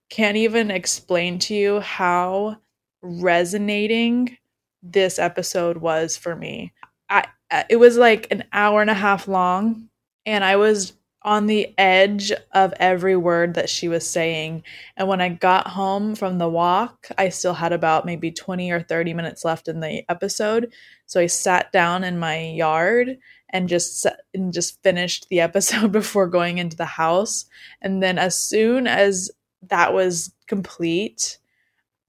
can't 0.10 0.38
even 0.38 0.71
explain 0.71 1.39
to 1.39 1.53
you 1.55 1.79
how 1.79 2.57
resonating 3.01 4.38
this 4.83 5.19
episode 5.19 5.77
was 5.77 6.17
for 6.17 6.36
me. 6.36 6.74
I 7.10 7.27
it 7.69 7.77
was 7.77 7.98
like 7.98 8.27
an 8.31 8.43
hour 8.53 8.81
and 8.81 8.89
a 8.89 8.95
half 8.95 9.27
long 9.27 9.89
and 10.25 10.43
I 10.43 10.55
was 10.55 10.93
on 11.24 11.46
the 11.46 11.74
edge 11.78 12.32
of 12.51 12.74
every 12.80 13.16
word 13.16 13.54
that 13.54 13.70
she 13.70 13.88
was 13.88 14.10
saying. 14.10 14.63
And 14.98 15.08
when 15.08 15.22
I 15.22 15.30
got 15.30 15.68
home 15.68 16.16
from 16.16 16.38
the 16.38 16.50
walk, 16.50 17.08
I 17.18 17.30
still 17.30 17.54
had 17.54 17.74
about 17.74 18.06
maybe 18.06 18.32
20 18.32 18.72
or 18.72 18.82
30 18.82 19.13
minutes 19.13 19.46
left 19.46 19.68
in 19.68 19.82
the 19.82 20.04
episode. 20.10 20.74
So 21.06 21.20
I 21.20 21.28
sat 21.28 21.72
down 21.72 22.04
in 22.04 22.18
my 22.18 22.40
yard 22.40 23.18
and 23.50 23.70
just 23.70 24.08
and 24.34 24.51
just 24.51 24.82
finished 24.82 25.28
the 25.30 25.40
episode 25.42 25.92
before 25.92 26.28
going 26.28 26.58
into 26.58 26.78
the 26.78 26.86
house. 26.86 27.46
And 27.82 28.01
then 28.01 28.18
as 28.18 28.40
soon 28.40 28.88
as 28.88 29.30
that 29.70 29.94
was 29.94 30.34
complete, 30.48 31.38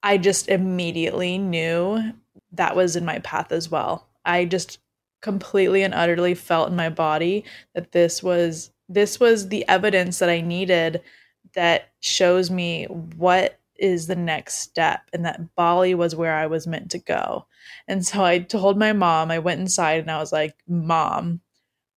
I 0.02 0.16
just 0.16 0.48
immediately 0.48 1.36
knew 1.38 2.12
that 2.52 2.76
was 2.76 2.96
in 2.96 3.04
my 3.04 3.18
path 3.20 3.52
as 3.52 3.70
well. 3.70 4.08
I 4.24 4.46
just 4.46 4.78
completely 5.20 5.82
and 5.82 5.94
utterly 5.94 6.34
felt 6.34 6.70
in 6.70 6.76
my 6.76 6.88
body 6.88 7.44
that 7.74 7.92
this 7.92 8.22
was 8.22 8.70
this 8.92 9.18
was 9.18 9.48
the 9.48 9.66
evidence 9.68 10.18
that 10.18 10.28
I 10.28 10.40
needed 10.40 11.02
that 11.54 11.90
shows 12.00 12.50
me 12.50 12.84
what 12.84 13.58
is 13.76 14.06
the 14.06 14.16
next 14.16 14.58
step 14.58 15.02
and 15.12 15.24
that 15.24 15.54
Bali 15.56 15.94
was 15.94 16.14
where 16.14 16.34
I 16.34 16.46
was 16.46 16.66
meant 16.66 16.90
to 16.92 16.98
go. 16.98 17.46
And 17.88 18.04
so 18.06 18.24
I 18.24 18.38
told 18.38 18.78
my 18.78 18.92
mom, 18.92 19.30
I 19.30 19.38
went 19.38 19.60
inside 19.60 20.00
and 20.00 20.10
I 20.10 20.18
was 20.18 20.32
like, 20.32 20.54
"Mom, 20.68 21.40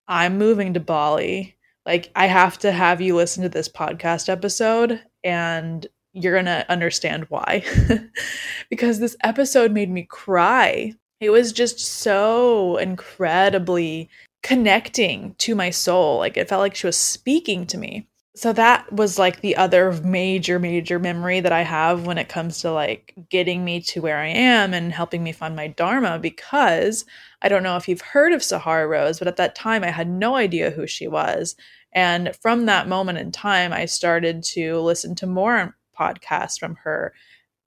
I'm 0.08 0.38
moving 0.38 0.74
to 0.74 0.80
Bali. 0.80 1.56
Like 1.84 2.10
I 2.16 2.26
have 2.26 2.58
to 2.60 2.72
have 2.72 3.00
you 3.00 3.16
listen 3.16 3.42
to 3.42 3.48
this 3.48 3.68
podcast 3.68 4.28
episode 4.28 5.00
and 5.22 5.86
you're 6.12 6.32
going 6.32 6.46
to 6.46 6.70
understand 6.70 7.26
why." 7.28 7.64
because 8.70 8.98
this 8.98 9.16
episode 9.22 9.72
made 9.72 9.90
me 9.90 10.04
cry. 10.04 10.92
It 11.20 11.30
was 11.30 11.52
just 11.52 11.80
so 11.80 12.76
incredibly 12.78 14.08
connecting 14.44 15.34
to 15.38 15.54
my 15.56 15.70
soul. 15.70 16.18
Like 16.18 16.36
it 16.36 16.48
felt 16.48 16.60
like 16.60 16.76
she 16.76 16.86
was 16.86 16.98
speaking 16.98 17.66
to 17.66 17.78
me. 17.78 18.06
So 18.36 18.52
that 18.52 18.92
was 18.92 19.18
like 19.18 19.40
the 19.40 19.56
other 19.56 19.92
major, 20.04 20.58
major 20.58 20.98
memory 20.98 21.40
that 21.40 21.52
I 21.52 21.62
have 21.62 22.04
when 22.04 22.18
it 22.18 22.28
comes 22.28 22.60
to 22.60 22.70
like 22.70 23.14
getting 23.30 23.64
me 23.64 23.80
to 23.82 24.02
where 24.02 24.18
I 24.18 24.26
am 24.26 24.74
and 24.74 24.92
helping 24.92 25.22
me 25.22 25.32
find 25.32 25.56
my 25.56 25.68
Dharma. 25.68 26.18
Because 26.18 27.06
I 27.42 27.48
don't 27.48 27.62
know 27.62 27.76
if 27.76 27.88
you've 27.88 28.02
heard 28.02 28.32
of 28.32 28.42
Sahara 28.42 28.86
Rose, 28.86 29.18
but 29.18 29.28
at 29.28 29.36
that 29.36 29.54
time 29.54 29.82
I 29.82 29.90
had 29.90 30.10
no 30.10 30.36
idea 30.36 30.70
who 30.70 30.86
she 30.86 31.08
was. 31.08 31.56
And 31.92 32.36
from 32.42 32.66
that 32.66 32.88
moment 32.88 33.18
in 33.18 33.32
time, 33.32 33.72
I 33.72 33.86
started 33.86 34.42
to 34.54 34.78
listen 34.80 35.14
to 35.16 35.26
more 35.26 35.76
podcasts 35.98 36.58
from 36.58 36.74
her 36.82 37.14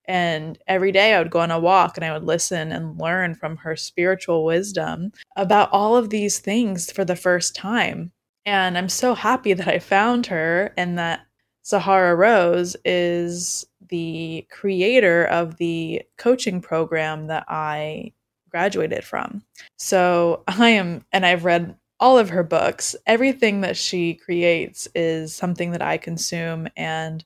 and 0.08 0.58
every 0.68 0.92
day 0.92 1.14
I 1.14 1.20
would 1.20 1.32
go 1.32 1.40
on 1.40 1.52
a 1.52 1.60
walk 1.60 1.98
and 1.98 2.06
I 2.06 2.14
would 2.14 2.24
listen 2.24 2.72
and 2.72 3.00
learn 3.00 3.36
from 3.36 3.58
her 3.58 3.76
spiritual 3.76 4.46
wisdom 4.46 5.12
about 5.36 5.70
all 5.72 5.96
of 5.96 6.10
these 6.10 6.40
things 6.40 6.92
for 6.92 7.04
the 7.04 7.16
first 7.16 7.56
time. 7.56 8.12
And 8.46 8.78
I'm 8.78 8.90
so 8.90 9.14
happy 9.14 9.54
that 9.54 9.68
I 9.68 9.80
found 9.80 10.26
her 10.28 10.74
and 10.78 10.98
that 10.98 11.22
Sahara 11.64 12.16
Rose 12.16 12.78
is 12.86 13.66
the 13.90 14.48
creator 14.50 15.26
of 15.26 15.58
the 15.58 16.02
coaching 16.18 16.62
program 16.62 17.28
that 17.28 17.44
I 17.50 18.14
graduated 18.50 19.04
from. 19.04 19.44
So 19.78 20.44
I 20.48 20.70
am, 20.70 21.04
and 21.12 21.26
I've 21.26 21.44
read 21.44 21.76
all 22.00 22.18
of 22.18 22.30
her 22.30 22.44
books. 22.44 22.96
Everything 23.06 23.62
that 23.62 23.76
she 23.76 24.14
creates 24.14 24.88
is 24.96 25.36
something 25.36 25.72
that 25.72 25.82
I 25.82 25.98
consume 25.98 26.70
and 26.78 27.26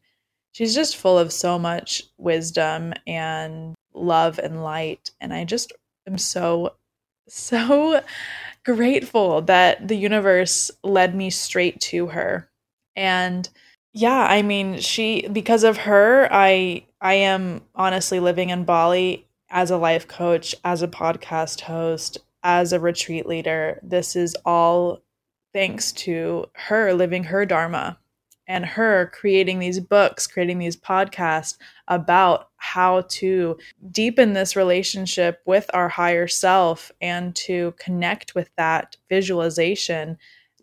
she's 0.52 0.76
just 0.76 0.98
full 0.98 1.18
of 1.18 1.32
so 1.32 1.58
much 1.58 2.04
wisdom 2.18 2.94
and 3.08 3.76
love 3.94 4.40
and 4.40 4.64
light. 4.64 5.12
And 5.20 5.34
I 5.34 5.44
just 5.44 5.74
am 6.08 6.18
so, 6.18 6.76
so 7.28 8.02
grateful 8.66 9.42
that 9.44 9.88
the 9.88 9.96
universe 9.96 10.72
led 10.84 11.16
me 11.16 11.30
straight 11.30 11.80
to 11.82 12.08
her. 12.08 12.50
And 12.96 13.48
yeah, 13.94 14.26
I 14.30 14.42
mean, 14.42 14.80
she 14.80 15.28
because 15.28 15.64
of 15.64 15.78
her, 15.78 16.28
I 16.32 16.86
I 17.02 17.16
am 17.16 17.62
honestly 17.76 18.20
living 18.20 18.50
in 18.50 18.64
Bali 18.64 19.28
as 19.50 19.70
a 19.70 19.78
life 19.78 20.08
coach, 20.08 20.56
as 20.64 20.82
a 20.82 20.88
podcast 20.88 21.62
host, 21.62 22.18
as 22.44 22.72
a 22.72 22.80
retreat 22.80 23.26
leader. 23.26 23.80
This 23.84 24.16
is 24.16 24.36
all 24.46 25.02
thanks 25.54 25.92
to 25.92 26.46
her 26.54 26.94
living 26.94 27.26
her 27.26 27.46
dharma 27.46 27.98
and 28.52 28.66
her 28.66 29.10
creating 29.14 29.60
these 29.60 29.80
books, 29.80 30.28
creating 30.28 30.60
these 30.60 30.76
podcasts 30.76 31.58
about 31.88 32.50
how 32.58 33.02
to 33.08 33.58
deepen 33.92 34.34
this 34.34 34.58
relationship 34.58 35.40
with 35.46 35.70
our 35.74 35.88
higher 35.88 36.28
self 36.28 36.92
and 37.00 37.34
to 37.34 37.74
connect 37.80 38.36
with 38.36 38.50
that 38.58 38.98
visualization, 39.08 40.18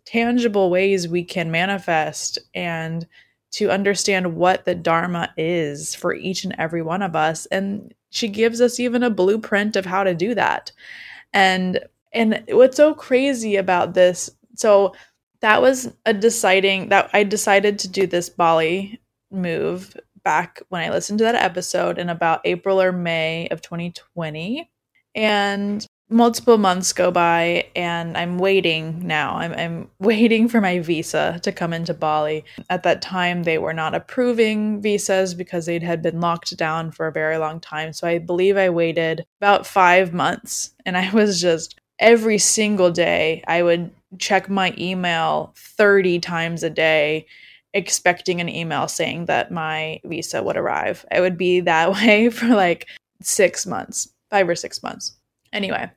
tangible 0.05 0.69
ways 0.69 1.07
we 1.07 1.23
can 1.23 1.49
manifest 1.49 2.37
and 2.53 3.07
to 3.51 3.71
understand 3.71 4.35
what 4.35 4.65
the 4.65 4.75
Dharma 4.75 5.33
is 5.35 5.95
for 5.95 6.13
each 6.13 6.43
and 6.43 6.53
every 6.59 6.83
one 6.83 7.01
of 7.01 7.15
us. 7.15 7.47
And 7.47 7.91
she 8.11 8.27
gives 8.27 8.61
us 8.61 8.79
even 8.79 9.01
a 9.01 9.09
blueprint 9.09 9.75
of 9.75 9.87
how 9.87 10.03
to 10.03 10.13
do 10.13 10.35
that. 10.35 10.71
And 11.33 11.79
and 12.13 12.43
what's 12.49 12.77
so 12.77 12.93
crazy 12.93 13.55
about 13.55 13.95
this 13.95 14.29
so 14.55 14.93
that 15.41 15.61
was 15.61 15.93
a 16.05 16.13
deciding 16.13 16.89
that 16.89 17.09
I 17.13 17.23
decided 17.23 17.79
to 17.79 17.87
do 17.87 18.07
this 18.07 18.29
Bali 18.29 18.99
move 19.31 19.95
back 20.23 20.61
when 20.69 20.81
I 20.81 20.89
listened 20.89 21.19
to 21.19 21.25
that 21.25 21.35
episode 21.35 21.97
in 21.97 22.09
about 22.09 22.41
April 22.45 22.81
or 22.81 22.91
May 22.91 23.47
of 23.49 23.61
2020. 23.61 24.69
And 25.15 25.85
multiple 26.09 26.57
months 26.57 26.91
go 26.91 27.11
by 27.11 27.67
and 27.75 28.17
I'm 28.17 28.39
waiting 28.39 29.05
now. 29.05 29.35
I'm, 29.37 29.53
I'm 29.53 29.89
waiting 29.99 30.47
for 30.47 30.59
my 30.59 30.79
visa 30.79 31.39
to 31.43 31.51
come 31.51 31.71
into 31.71 31.93
Bali. 31.93 32.43
At 32.69 32.83
that 32.83 33.01
time, 33.01 33.43
they 33.43 33.57
were 33.57 33.73
not 33.73 33.95
approving 33.95 34.81
visas 34.81 35.33
because 35.33 35.65
they 35.65 35.79
had 35.79 36.01
been 36.01 36.19
locked 36.19 36.55
down 36.57 36.91
for 36.91 37.07
a 37.07 37.11
very 37.11 37.37
long 37.37 37.59
time. 37.59 37.93
So 37.93 38.07
I 38.07 38.17
believe 38.17 38.57
I 38.57 38.69
waited 38.69 39.25
about 39.39 39.67
five 39.67 40.13
months 40.13 40.73
and 40.85 40.97
I 40.97 41.09
was 41.13 41.39
just 41.39 41.78
every 41.99 42.37
single 42.37 42.91
day, 42.91 43.43
I 43.47 43.63
would 43.63 43.91
check 44.17 44.49
my 44.49 44.73
email 44.77 45.53
30 45.55 46.19
times 46.19 46.63
a 46.63 46.69
day 46.69 47.25
expecting 47.73 48.41
an 48.41 48.49
email 48.49 48.87
saying 48.87 49.25
that 49.25 49.51
my 49.51 49.99
visa 50.03 50.41
would 50.41 50.57
arrive. 50.57 51.05
It 51.11 51.21
would 51.21 51.37
be 51.37 51.59
that 51.61 51.91
way 51.93 52.29
for 52.29 52.47
like 52.47 52.87
six 53.21 53.65
months, 53.65 54.09
five 54.29 54.49
or 54.49 54.55
six 54.55 54.81
months. 54.81 55.15
Anyway, 55.53 55.89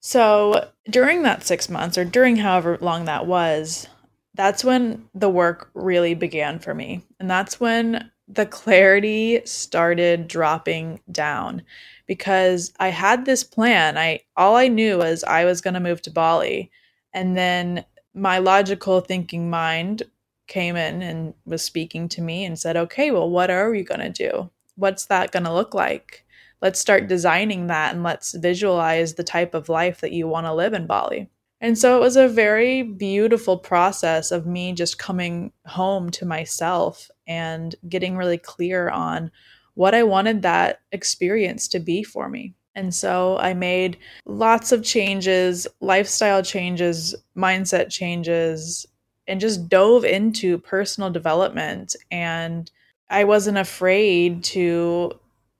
so 0.00 0.70
during 0.88 1.22
that 1.22 1.44
six 1.44 1.68
months, 1.68 1.98
or 1.98 2.04
during 2.04 2.36
however 2.36 2.78
long 2.80 3.06
that 3.06 3.26
was, 3.26 3.88
that's 4.34 4.62
when 4.62 5.08
the 5.14 5.28
work 5.28 5.70
really 5.74 6.14
began 6.14 6.58
for 6.58 6.74
me. 6.74 7.02
And 7.18 7.28
that's 7.28 7.58
when 7.58 8.10
the 8.28 8.46
clarity 8.46 9.40
started 9.44 10.28
dropping 10.28 11.00
down 11.10 11.62
because 12.08 12.72
I 12.80 12.88
had 12.88 13.24
this 13.24 13.44
plan. 13.44 13.96
I 13.96 14.20
all 14.36 14.56
I 14.56 14.66
knew 14.66 14.98
was 14.98 15.22
I 15.22 15.44
was 15.44 15.60
going 15.60 15.74
to 15.74 15.80
move 15.80 16.02
to 16.02 16.10
Bali. 16.10 16.72
And 17.12 17.36
then 17.36 17.84
my 18.14 18.38
logical 18.38 19.00
thinking 19.00 19.48
mind 19.48 20.02
came 20.48 20.74
in 20.74 21.02
and 21.02 21.34
was 21.44 21.62
speaking 21.62 22.08
to 22.08 22.22
me 22.22 22.44
and 22.44 22.58
said, 22.58 22.76
"Okay, 22.76 23.12
well 23.12 23.30
what 23.30 23.50
are 23.50 23.70
we 23.70 23.84
going 23.84 24.00
to 24.00 24.10
do? 24.10 24.50
What's 24.74 25.06
that 25.06 25.30
going 25.30 25.44
to 25.44 25.54
look 25.54 25.74
like?" 25.74 26.24
let's 26.60 26.80
start 26.80 27.08
designing 27.08 27.68
that 27.68 27.94
and 27.94 28.02
let's 28.02 28.34
visualize 28.34 29.14
the 29.14 29.24
type 29.24 29.54
of 29.54 29.68
life 29.68 30.00
that 30.00 30.12
you 30.12 30.26
want 30.26 30.46
to 30.46 30.54
live 30.54 30.72
in 30.72 30.86
Bali. 30.86 31.30
And 31.60 31.76
so 31.76 31.96
it 31.96 32.00
was 32.00 32.16
a 32.16 32.28
very 32.28 32.82
beautiful 32.82 33.58
process 33.58 34.30
of 34.30 34.46
me 34.46 34.72
just 34.72 34.98
coming 34.98 35.52
home 35.66 36.10
to 36.10 36.24
myself 36.24 37.10
and 37.26 37.74
getting 37.88 38.16
really 38.16 38.38
clear 38.38 38.88
on 38.90 39.30
what 39.78 39.94
I 39.94 40.02
wanted 40.02 40.42
that 40.42 40.80
experience 40.90 41.68
to 41.68 41.78
be 41.78 42.02
for 42.02 42.28
me. 42.28 42.52
And 42.74 42.92
so 42.92 43.38
I 43.38 43.54
made 43.54 43.96
lots 44.26 44.72
of 44.72 44.82
changes, 44.82 45.68
lifestyle 45.80 46.42
changes, 46.42 47.14
mindset 47.36 47.88
changes, 47.88 48.86
and 49.28 49.40
just 49.40 49.68
dove 49.68 50.04
into 50.04 50.58
personal 50.58 51.10
development. 51.10 51.94
And 52.10 52.68
I 53.08 53.22
wasn't 53.22 53.58
afraid 53.58 54.42
to 54.44 55.12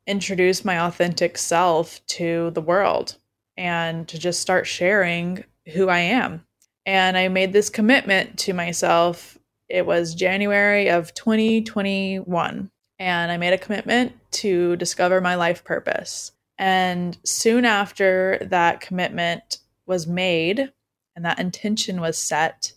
introduce 0.08 0.64
my 0.64 0.80
authentic 0.80 1.38
self 1.38 2.04
to 2.08 2.50
the 2.50 2.60
world 2.60 3.18
and 3.56 4.08
to 4.08 4.18
just 4.18 4.40
start 4.40 4.66
sharing 4.66 5.44
who 5.74 5.88
I 5.88 6.00
am. 6.00 6.44
And 6.86 7.16
I 7.16 7.28
made 7.28 7.52
this 7.52 7.70
commitment 7.70 8.36
to 8.40 8.52
myself. 8.52 9.38
It 9.68 9.86
was 9.86 10.16
January 10.16 10.90
of 10.90 11.14
2021. 11.14 12.68
And 12.98 13.30
I 13.30 13.36
made 13.36 13.52
a 13.52 13.58
commitment 13.58 14.14
to 14.32 14.76
discover 14.76 15.20
my 15.20 15.36
life 15.36 15.64
purpose. 15.64 16.32
And 16.58 17.16
soon 17.24 17.64
after 17.64 18.38
that 18.50 18.80
commitment 18.80 19.58
was 19.86 20.06
made 20.06 20.72
and 21.14 21.24
that 21.24 21.38
intention 21.38 22.00
was 22.00 22.18
set, 22.18 22.72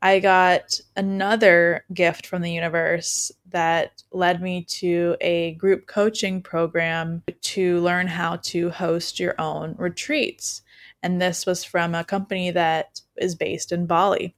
I 0.00 0.20
got 0.20 0.80
another 0.96 1.84
gift 1.92 2.26
from 2.26 2.42
the 2.42 2.52
universe 2.52 3.32
that 3.50 4.02
led 4.12 4.40
me 4.40 4.64
to 4.64 5.16
a 5.20 5.52
group 5.54 5.86
coaching 5.86 6.40
program 6.40 7.22
to 7.42 7.80
learn 7.80 8.06
how 8.06 8.36
to 8.36 8.70
host 8.70 9.18
your 9.18 9.34
own 9.40 9.74
retreats. 9.76 10.62
And 11.02 11.20
this 11.20 11.46
was 11.46 11.64
from 11.64 11.94
a 11.94 12.04
company 12.04 12.50
that 12.52 13.00
is 13.16 13.34
based 13.34 13.72
in 13.72 13.86
Bali. 13.86 14.36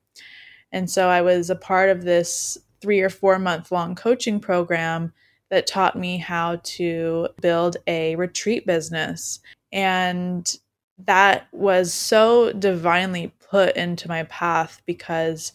And 0.72 0.90
so 0.90 1.08
I 1.08 1.20
was 1.20 1.50
a 1.50 1.56
part 1.56 1.90
of 1.90 2.04
this 2.04 2.56
three 2.80 3.00
or 3.00 3.10
four 3.10 3.38
month 3.38 3.70
long 3.70 3.94
coaching 3.94 4.40
program 4.40 5.12
that 5.50 5.66
taught 5.66 5.96
me 5.96 6.16
how 6.16 6.60
to 6.62 7.28
build 7.40 7.76
a 7.86 8.16
retreat 8.16 8.66
business. 8.66 9.40
And 9.72 10.50
that 10.98 11.48
was 11.52 11.92
so 11.92 12.52
divinely 12.52 13.32
put 13.50 13.76
into 13.76 14.08
my 14.08 14.24
path 14.24 14.80
because 14.86 15.52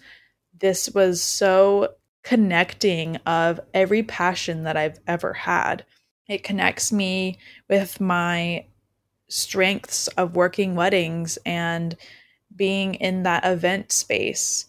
this 0.60 0.90
was 0.90 1.22
so 1.22 1.94
connecting 2.24 3.18
of 3.26 3.60
every 3.74 4.04
passion 4.04 4.64
that 4.64 4.76
I've 4.76 5.00
ever 5.08 5.34
had. 5.34 5.86
It 6.28 6.44
connects 6.44 6.92
me 6.92 7.38
with 7.70 8.02
my 8.02 8.66
strengths 9.28 10.08
of 10.10 10.36
working 10.36 10.76
weddings 10.76 11.38
and 11.46 11.96
being 12.56 12.96
in 12.96 13.24
that 13.24 13.46
event 13.46 13.92
space. 13.92 14.66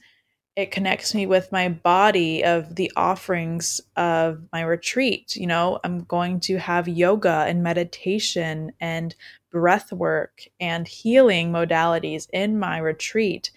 It 0.56 0.70
connects 0.70 1.14
me 1.14 1.26
with 1.26 1.52
my 1.52 1.68
body 1.68 2.42
of 2.42 2.76
the 2.76 2.90
offerings 2.96 3.82
of 3.94 4.40
my 4.54 4.62
retreat. 4.62 5.36
You 5.36 5.46
know, 5.46 5.78
I'm 5.84 6.04
going 6.04 6.40
to 6.40 6.56
have 6.56 6.88
yoga 6.88 7.44
and 7.46 7.62
meditation 7.62 8.72
and 8.80 9.14
breath 9.52 9.92
work 9.92 10.44
and 10.58 10.88
healing 10.88 11.52
modalities 11.52 12.26
in 12.32 12.58
my 12.58 12.78
retreat 12.78 13.50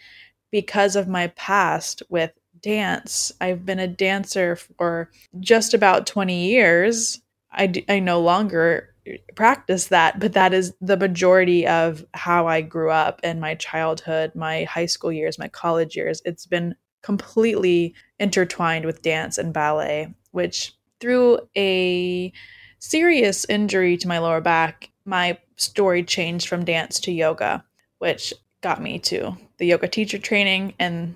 because 0.52 0.98
of 0.98 1.08
my 1.08 1.28
past 1.28 2.04
with 2.10 2.34
dance. 2.60 3.32
I've 3.40 3.66
been 3.66 3.80
a 3.80 3.88
dancer 3.88 4.58
for 4.58 5.10
just 5.40 5.74
about 5.74 6.06
20 6.06 6.50
years. 6.50 7.22
I, 7.50 7.68
d- 7.68 7.86
I 7.88 8.00
no 8.00 8.20
longer 8.20 8.94
practice 9.36 9.88
that, 9.88 10.20
but 10.20 10.34
that 10.34 10.54
is 10.54 10.74
the 10.82 10.98
majority 10.98 11.66
of 11.66 12.06
how 12.14 12.48
I 12.48 12.60
grew 12.60 12.92
up 12.92 13.22
in 13.24 13.40
my 13.40 13.56
childhood, 13.56 14.36
my 14.36 14.66
high 14.66 14.86
school 14.86 15.14
years, 15.14 15.40
my 15.40 15.48
college 15.48 15.96
years. 15.96 16.22
It's 16.26 16.46
been 16.46 16.76
completely 17.02 17.94
intertwined 18.20 18.86
with 18.86 19.02
dance 19.02 19.38
and 19.38 19.54
ballet, 19.54 20.14
which 20.32 20.74
through 21.00 21.40
a 21.58 22.32
serious 22.80 23.46
injury 23.46 23.98
to 23.98 24.08
my 24.08 24.20
lower 24.20 24.42
back, 24.42 24.90
my 25.06 25.38
story 25.56 26.04
changed 26.04 26.48
from 26.48 26.66
dance 26.66 27.00
to 27.02 27.12
yoga, 27.12 27.64
which 28.00 28.34
got 28.62 28.82
me 28.82 29.00
to 29.00 29.36
the 29.58 29.66
yoga 29.66 29.88
teacher 29.88 30.18
training 30.18 30.74
and 30.80 31.16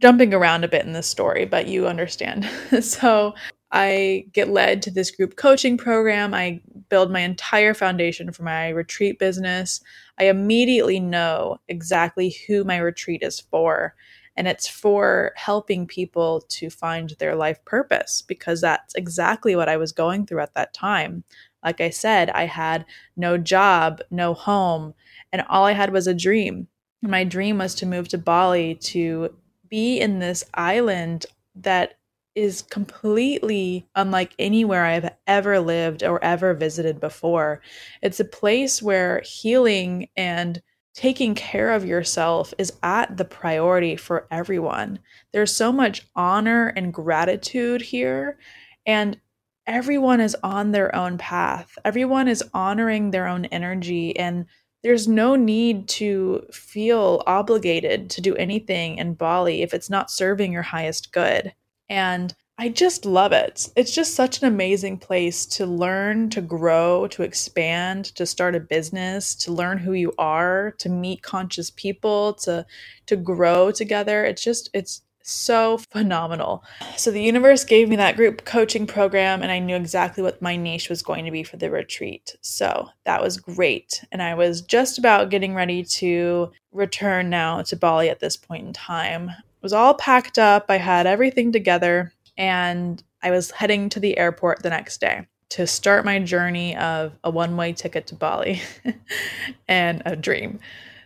jumping 0.00 0.32
around 0.32 0.64
a 0.64 0.68
bit 0.68 0.84
in 0.84 0.92
this 0.92 1.06
story, 1.06 1.44
but 1.44 1.66
you 1.66 1.86
understand. 1.86 2.48
so 2.80 3.34
I 3.72 4.26
get 4.32 4.48
led 4.48 4.82
to 4.82 4.90
this 4.90 5.10
group 5.10 5.36
coaching 5.36 5.76
program. 5.76 6.34
I 6.34 6.60
build 6.88 7.12
my 7.12 7.20
entire 7.20 7.74
foundation 7.74 8.32
for 8.32 8.42
my 8.42 8.70
retreat 8.70 9.18
business. 9.18 9.80
I 10.18 10.24
immediately 10.24 10.98
know 10.98 11.58
exactly 11.68 12.34
who 12.46 12.64
my 12.64 12.78
retreat 12.78 13.22
is 13.22 13.40
for. 13.40 13.94
And 14.36 14.48
it's 14.48 14.68
for 14.68 15.32
helping 15.36 15.86
people 15.86 16.42
to 16.48 16.70
find 16.70 17.10
their 17.18 17.34
life 17.34 17.62
purpose 17.64 18.22
because 18.22 18.60
that's 18.60 18.94
exactly 18.94 19.56
what 19.56 19.68
I 19.68 19.76
was 19.76 19.92
going 19.92 20.26
through 20.26 20.40
at 20.40 20.54
that 20.54 20.72
time. 20.72 21.24
Like 21.64 21.80
I 21.80 21.90
said, 21.90 22.30
I 22.30 22.46
had 22.46 22.86
no 23.16 23.36
job, 23.36 24.00
no 24.10 24.32
home, 24.34 24.94
and 25.32 25.42
all 25.48 25.66
I 25.66 25.72
had 25.72 25.92
was 25.92 26.06
a 26.06 26.14
dream. 26.14 26.68
My 27.02 27.24
dream 27.24 27.58
was 27.58 27.74
to 27.76 27.86
move 27.86 28.08
to 28.08 28.18
Bali 28.18 28.76
to 28.76 29.34
be 29.68 30.00
in 30.00 30.18
this 30.18 30.44
island 30.54 31.26
that 31.54 31.94
is 32.34 32.62
completely 32.62 33.88
unlike 33.94 34.34
anywhere 34.38 34.84
I've 34.84 35.10
ever 35.26 35.60
lived 35.60 36.02
or 36.02 36.22
ever 36.22 36.54
visited 36.54 37.00
before. 37.00 37.60
It's 38.02 38.20
a 38.20 38.24
place 38.24 38.82
where 38.82 39.20
healing 39.24 40.08
and 40.16 40.62
taking 40.94 41.34
care 41.34 41.72
of 41.72 41.84
yourself 41.84 42.52
is 42.58 42.72
at 42.82 43.16
the 43.16 43.24
priority 43.24 43.96
for 43.96 44.26
everyone. 44.30 44.98
There's 45.32 45.54
so 45.54 45.72
much 45.72 46.06
honor 46.14 46.68
and 46.68 46.92
gratitude 46.92 47.82
here, 47.82 48.38
and 48.86 49.18
everyone 49.66 50.20
is 50.20 50.36
on 50.42 50.72
their 50.72 50.94
own 50.94 51.18
path. 51.18 51.78
Everyone 51.84 52.28
is 52.28 52.42
honoring 52.52 53.10
their 53.10 53.26
own 53.26 53.44
energy 53.46 54.18
and 54.18 54.46
there's 54.82 55.06
no 55.06 55.36
need 55.36 55.88
to 55.88 56.46
feel 56.52 57.22
obligated 57.26 58.08
to 58.10 58.20
do 58.20 58.34
anything 58.36 58.96
in 58.96 59.14
Bali 59.14 59.62
if 59.62 59.74
it's 59.74 59.90
not 59.90 60.10
serving 60.10 60.52
your 60.52 60.62
highest 60.62 61.12
good. 61.12 61.54
And 61.88 62.34
I 62.60 62.68
just 62.68 63.06
love 63.06 63.32
it. 63.32 63.70
It's 63.74 63.94
just 63.94 64.14
such 64.14 64.42
an 64.42 64.46
amazing 64.46 64.98
place 64.98 65.46
to 65.46 65.64
learn, 65.64 66.28
to 66.28 66.42
grow, 66.42 67.06
to 67.06 67.22
expand, 67.22 68.04
to 68.16 68.26
start 68.26 68.54
a 68.54 68.60
business, 68.60 69.34
to 69.36 69.50
learn 69.50 69.78
who 69.78 69.94
you 69.94 70.12
are, 70.18 70.74
to 70.76 70.90
meet 70.90 71.22
conscious 71.22 71.70
people, 71.70 72.34
to 72.44 72.66
to 73.06 73.16
grow 73.16 73.70
together. 73.70 74.26
It's 74.26 74.44
just 74.44 74.68
it's 74.74 75.00
so 75.22 75.78
phenomenal. 75.90 76.62
So 76.98 77.10
the 77.10 77.22
universe 77.22 77.64
gave 77.64 77.88
me 77.88 77.96
that 77.96 78.16
group 78.16 78.44
coaching 78.44 78.86
program 78.86 79.40
and 79.42 79.50
I 79.50 79.58
knew 79.58 79.76
exactly 79.76 80.22
what 80.22 80.42
my 80.42 80.56
niche 80.56 80.90
was 80.90 81.02
going 81.02 81.24
to 81.24 81.30
be 81.30 81.42
for 81.42 81.56
the 81.56 81.70
retreat. 81.70 82.36
So 82.42 82.90
that 83.04 83.22
was 83.22 83.38
great. 83.38 84.04
And 84.12 84.20
I 84.20 84.34
was 84.34 84.60
just 84.60 84.98
about 84.98 85.30
getting 85.30 85.54
ready 85.54 85.82
to 85.82 86.50
return 86.72 87.30
now 87.30 87.62
to 87.62 87.76
Bali 87.76 88.10
at 88.10 88.20
this 88.20 88.36
point 88.36 88.66
in 88.66 88.74
time. 88.74 89.30
It 89.30 89.62
was 89.62 89.72
all 89.72 89.94
packed 89.94 90.38
up. 90.38 90.66
I 90.68 90.76
had 90.76 91.06
everything 91.06 91.52
together 91.52 92.12
and 92.40 93.02
I 93.22 93.30
was 93.30 93.50
heading 93.50 93.90
to 93.90 94.00
the 94.00 94.16
airport 94.16 94.62
the 94.62 94.70
next 94.70 95.00
day. 95.00 95.26
to 95.50 95.66
start 95.66 96.04
my 96.04 96.20
journey 96.20 96.76
of 96.76 97.12
a 97.24 97.30
one 97.30 97.56
way 97.56 97.72
ticket 97.72 98.06
to 98.06 98.14
Bali 98.14 98.62
and 99.68 100.00
a 100.06 100.14
dream. 100.14 100.60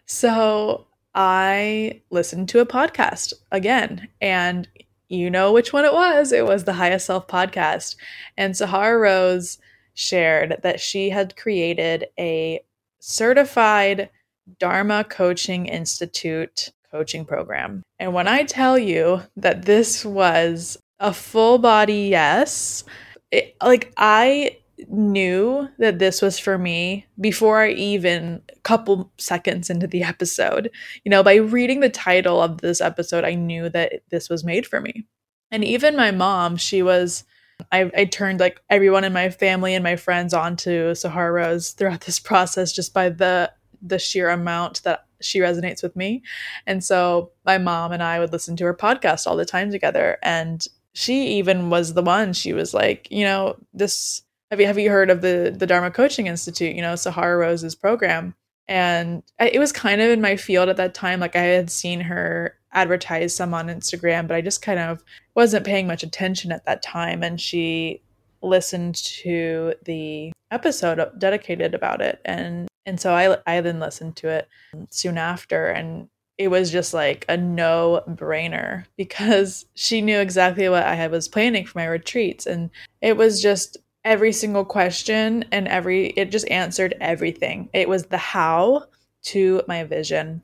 So 0.04 0.86
I 1.14 2.02
listened 2.10 2.50
to 2.50 2.60
a 2.60 2.66
podcast 2.66 3.32
again, 3.50 4.06
and 4.20 4.68
you 5.08 5.30
know 5.30 5.50
which 5.50 5.72
one 5.72 5.86
it 5.86 5.94
was. 5.94 6.30
It 6.30 6.44
was 6.44 6.64
the 6.64 6.74
Highest 6.74 7.06
Self 7.06 7.26
podcast. 7.26 7.96
And 8.36 8.54
Sahara 8.54 8.98
Rose 8.98 9.56
shared 9.94 10.60
that 10.62 10.78
she 10.78 11.08
had 11.08 11.36
created 11.36 12.08
a 12.18 12.60
certified 13.00 14.10
Dharma 14.58 15.04
Coaching 15.04 15.66
Institute 15.66 16.70
coaching 16.90 17.24
program. 17.24 17.82
And 17.98 18.12
when 18.12 18.28
I 18.28 18.44
tell 18.44 18.78
you 18.78 19.22
that 19.36 19.64
this 19.64 20.04
was 20.04 20.78
a 21.00 21.12
full 21.12 21.58
body 21.58 22.08
yes, 22.08 22.84
it, 23.30 23.56
like 23.62 23.92
I 23.96 24.58
knew 24.88 25.68
that 25.78 25.98
this 25.98 26.20
was 26.20 26.38
for 26.38 26.58
me 26.58 27.06
before 27.20 27.62
I 27.62 27.70
even 27.70 28.42
a 28.54 28.60
couple 28.60 29.12
seconds 29.18 29.70
into 29.70 29.86
the 29.86 30.02
episode. 30.02 30.70
You 31.04 31.10
know, 31.10 31.22
by 31.22 31.36
reading 31.36 31.80
the 31.80 31.88
title 31.88 32.40
of 32.40 32.60
this 32.60 32.80
episode, 32.80 33.24
I 33.24 33.34
knew 33.34 33.68
that 33.70 34.02
this 34.10 34.28
was 34.28 34.44
made 34.44 34.66
for 34.66 34.80
me. 34.80 35.06
And 35.50 35.64
even 35.64 35.96
my 35.96 36.10
mom, 36.10 36.56
she 36.56 36.82
was 36.82 37.24
I, 37.70 37.90
I 37.96 38.04
turned 38.04 38.40
like 38.40 38.60
everyone 38.68 39.04
in 39.04 39.12
my 39.12 39.30
family 39.30 39.74
and 39.74 39.84
my 39.84 39.96
friends 39.96 40.34
onto 40.34 40.94
Sahara 40.94 41.30
Rose 41.30 41.70
throughout 41.70 42.00
this 42.02 42.18
process 42.18 42.72
just 42.72 42.92
by 42.92 43.10
the 43.10 43.52
the 43.80 43.98
sheer 43.98 44.30
amount 44.30 44.82
that 44.84 45.04
she 45.20 45.40
resonates 45.40 45.82
with 45.82 45.94
me. 45.94 46.22
And 46.66 46.82
so 46.82 47.32
my 47.44 47.58
mom 47.58 47.92
and 47.92 48.02
I 48.02 48.18
would 48.18 48.32
listen 48.32 48.56
to 48.56 48.64
her 48.64 48.74
podcast 48.74 49.26
all 49.26 49.36
the 49.36 49.44
time 49.44 49.70
together. 49.70 50.18
And 50.22 50.66
she 50.94 51.38
even 51.38 51.70
was 51.70 51.94
the 51.94 52.02
one, 52.02 52.32
she 52.32 52.52
was 52.52 52.72
like, 52.72 53.08
you 53.10 53.24
know, 53.24 53.56
this 53.74 54.22
have 54.50 54.60
you 54.60 54.66
have 54.66 54.78
you 54.78 54.90
heard 54.90 55.10
of 55.10 55.20
the 55.20 55.54
the 55.56 55.66
Dharma 55.66 55.90
Coaching 55.90 56.26
Institute, 56.26 56.74
you 56.74 56.82
know, 56.82 56.96
Sahara 56.96 57.36
Rose's 57.36 57.74
program? 57.74 58.34
And 58.66 59.22
I, 59.38 59.48
it 59.48 59.58
was 59.58 59.72
kind 59.72 60.00
of 60.00 60.08
in 60.08 60.22
my 60.22 60.36
field 60.36 60.68
at 60.70 60.78
that 60.78 60.94
time. 60.94 61.20
Like 61.20 61.36
I 61.36 61.42
had 61.42 61.70
seen 61.70 62.00
her 62.00 62.56
advertise 62.72 63.34
some 63.34 63.52
on 63.52 63.68
Instagram, 63.68 64.26
but 64.26 64.36
I 64.36 64.40
just 64.40 64.62
kind 64.62 64.78
of 64.78 65.04
wasn't 65.34 65.66
paying 65.66 65.86
much 65.86 66.02
attention 66.02 66.50
at 66.52 66.64
that 66.64 66.82
time. 66.82 67.22
And 67.22 67.40
she 67.40 68.00
listened 68.40 68.94
to 68.94 69.74
the 69.84 70.32
episode 70.50 71.00
dedicated 71.18 71.74
about 71.74 72.00
it, 72.00 72.20
and 72.24 72.68
and 72.86 73.00
so 73.00 73.12
I 73.12 73.36
I 73.46 73.60
then 73.60 73.80
listened 73.80 74.16
to 74.16 74.28
it 74.28 74.48
soon 74.90 75.18
after, 75.18 75.66
and 75.66 76.08
it 76.36 76.48
was 76.48 76.70
just 76.70 76.92
like 76.92 77.24
a 77.28 77.36
no 77.36 78.02
brainer 78.08 78.84
because 78.96 79.66
she 79.74 80.00
knew 80.00 80.18
exactly 80.18 80.68
what 80.68 80.84
I 80.84 81.06
was 81.06 81.28
planning 81.28 81.64
for 81.64 81.78
my 81.78 81.86
retreats, 81.86 82.46
and 82.46 82.70
it 83.00 83.16
was 83.16 83.40
just 83.40 83.76
every 84.04 84.32
single 84.32 84.64
question 84.64 85.44
and 85.50 85.66
every 85.66 86.08
it 86.08 86.30
just 86.30 86.48
answered 86.50 86.94
everything. 87.00 87.70
It 87.72 87.88
was 87.88 88.06
the 88.06 88.18
how 88.18 88.84
to 89.22 89.62
my 89.66 89.84
vision 89.84 90.42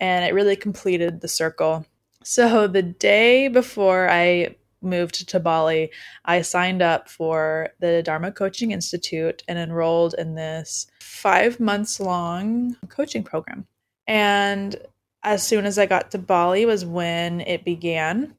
and 0.00 0.24
it 0.24 0.32
really 0.32 0.56
completed 0.56 1.20
the 1.20 1.28
circle. 1.28 1.84
So 2.24 2.66
the 2.66 2.82
day 2.82 3.48
before 3.48 4.08
I 4.08 4.56
moved 4.80 5.28
to 5.28 5.38
Bali, 5.38 5.90
I 6.24 6.40
signed 6.40 6.80
up 6.80 7.08
for 7.08 7.68
the 7.80 8.02
Dharma 8.02 8.32
Coaching 8.32 8.70
Institute 8.70 9.42
and 9.46 9.58
enrolled 9.58 10.14
in 10.16 10.34
this 10.34 10.86
5 11.00 11.60
months 11.60 12.00
long 12.00 12.76
coaching 12.88 13.22
program. 13.22 13.66
And 14.06 14.74
as 15.22 15.46
soon 15.46 15.66
as 15.66 15.78
I 15.78 15.86
got 15.86 16.10
to 16.12 16.18
Bali 16.18 16.66
was 16.66 16.84
when 16.84 17.40
it 17.42 17.64
began 17.64 18.34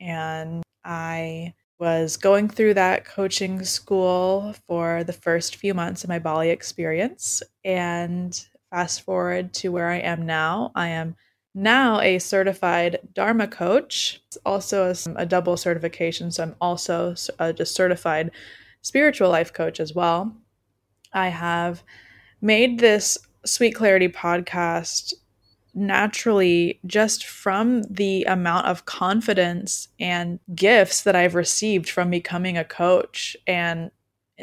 and 0.00 0.62
I 0.84 1.54
was 1.78 2.16
going 2.16 2.48
through 2.48 2.74
that 2.74 3.04
coaching 3.04 3.64
school 3.64 4.54
for 4.66 5.04
the 5.04 5.12
first 5.12 5.56
few 5.56 5.74
months 5.74 6.04
of 6.04 6.08
my 6.08 6.18
Bali 6.18 6.50
experience. 6.50 7.42
And 7.64 8.38
fast 8.70 9.02
forward 9.02 9.52
to 9.54 9.70
where 9.70 9.88
I 9.88 9.98
am 9.98 10.24
now, 10.24 10.72
I 10.74 10.88
am 10.88 11.16
now 11.54 12.00
a 12.00 12.18
certified 12.18 12.98
Dharma 13.14 13.46
coach, 13.46 14.20
it's 14.26 14.38
also 14.44 14.90
a, 14.90 14.96
a, 15.16 15.26
double 15.26 15.56
certification. 15.56 16.30
So 16.30 16.42
I'm 16.42 16.56
also 16.60 17.14
a 17.38 17.52
just 17.52 17.74
certified 17.74 18.30
spiritual 18.82 19.30
life 19.30 19.52
coach 19.52 19.80
as 19.80 19.94
well. 19.94 20.34
I 21.14 21.28
have 21.28 21.82
made 22.42 22.78
this 22.78 23.16
Sweet 23.46 23.72
Clarity 23.72 24.08
podcast 24.08 25.14
naturally 25.76 26.80
just 26.86 27.26
from 27.26 27.82
the 27.82 28.24
amount 28.24 28.66
of 28.66 28.86
confidence 28.86 29.88
and 30.00 30.40
gifts 30.54 31.02
that 31.02 31.14
I've 31.14 31.34
received 31.34 31.88
from 31.88 32.10
becoming 32.10 32.56
a 32.56 32.64
coach 32.64 33.36
and 33.46 33.90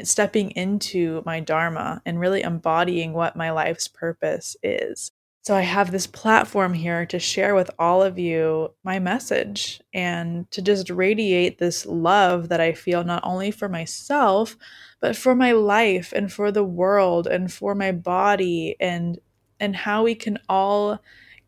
stepping 0.02 0.52
into 0.52 1.22
my 1.26 1.40
Dharma 1.40 2.00
and 2.06 2.20
really 2.20 2.42
embodying 2.42 3.12
what 3.12 3.36
my 3.36 3.50
life's 3.50 3.88
purpose 3.88 4.56
is. 4.62 5.10
So 5.42 5.54
I 5.54 5.60
have 5.60 5.90
this 5.90 6.06
platform 6.06 6.72
here 6.72 7.04
to 7.06 7.18
share 7.18 7.54
with 7.54 7.70
all 7.78 8.02
of 8.02 8.18
you 8.18 8.70
my 8.82 8.98
message 8.98 9.82
and 9.92 10.50
to 10.52 10.62
just 10.62 10.88
radiate 10.88 11.58
this 11.58 11.84
love 11.84 12.48
that 12.48 12.62
I 12.62 12.72
feel 12.72 13.04
not 13.04 13.22
only 13.24 13.50
for 13.50 13.68
myself, 13.68 14.56
but 15.00 15.16
for 15.16 15.34
my 15.34 15.52
life 15.52 16.14
and 16.16 16.32
for 16.32 16.50
the 16.50 16.64
world 16.64 17.26
and 17.26 17.52
for 17.52 17.74
my 17.74 17.92
body 17.92 18.76
and 18.80 19.18
and 19.60 19.76
how 19.76 20.02
we 20.02 20.14
can 20.14 20.38
all 20.48 20.98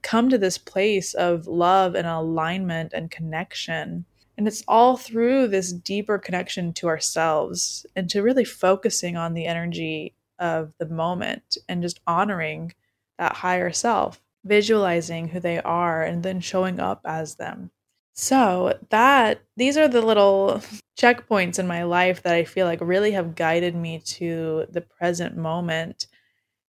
come 0.06 0.28
to 0.28 0.38
this 0.38 0.56
place 0.56 1.14
of 1.14 1.48
love 1.48 1.96
and 1.96 2.06
alignment 2.06 2.92
and 2.92 3.10
connection. 3.10 4.04
And 4.38 4.46
it's 4.46 4.62
all 4.68 4.96
through 4.96 5.48
this 5.48 5.72
deeper 5.72 6.16
connection 6.16 6.72
to 6.74 6.86
ourselves 6.86 7.84
and 7.96 8.08
to 8.10 8.22
really 8.22 8.44
focusing 8.44 9.16
on 9.16 9.34
the 9.34 9.46
energy 9.46 10.14
of 10.38 10.72
the 10.78 10.86
moment 10.86 11.56
and 11.68 11.82
just 11.82 11.98
honoring 12.06 12.72
that 13.18 13.34
higher 13.34 13.72
self, 13.72 14.22
visualizing 14.44 15.26
who 15.26 15.40
they 15.40 15.58
are 15.60 16.04
and 16.04 16.22
then 16.22 16.38
showing 16.38 16.78
up 16.78 17.00
as 17.04 17.34
them. 17.34 17.72
So, 18.14 18.78
that 18.90 19.40
these 19.56 19.76
are 19.76 19.88
the 19.88 20.02
little 20.02 20.62
checkpoints 20.98 21.58
in 21.58 21.66
my 21.66 21.82
life 21.82 22.22
that 22.22 22.34
I 22.34 22.44
feel 22.44 22.66
like 22.66 22.80
really 22.80 23.10
have 23.10 23.34
guided 23.34 23.74
me 23.74 23.98
to 24.06 24.66
the 24.70 24.82
present 24.82 25.36
moment 25.36 26.06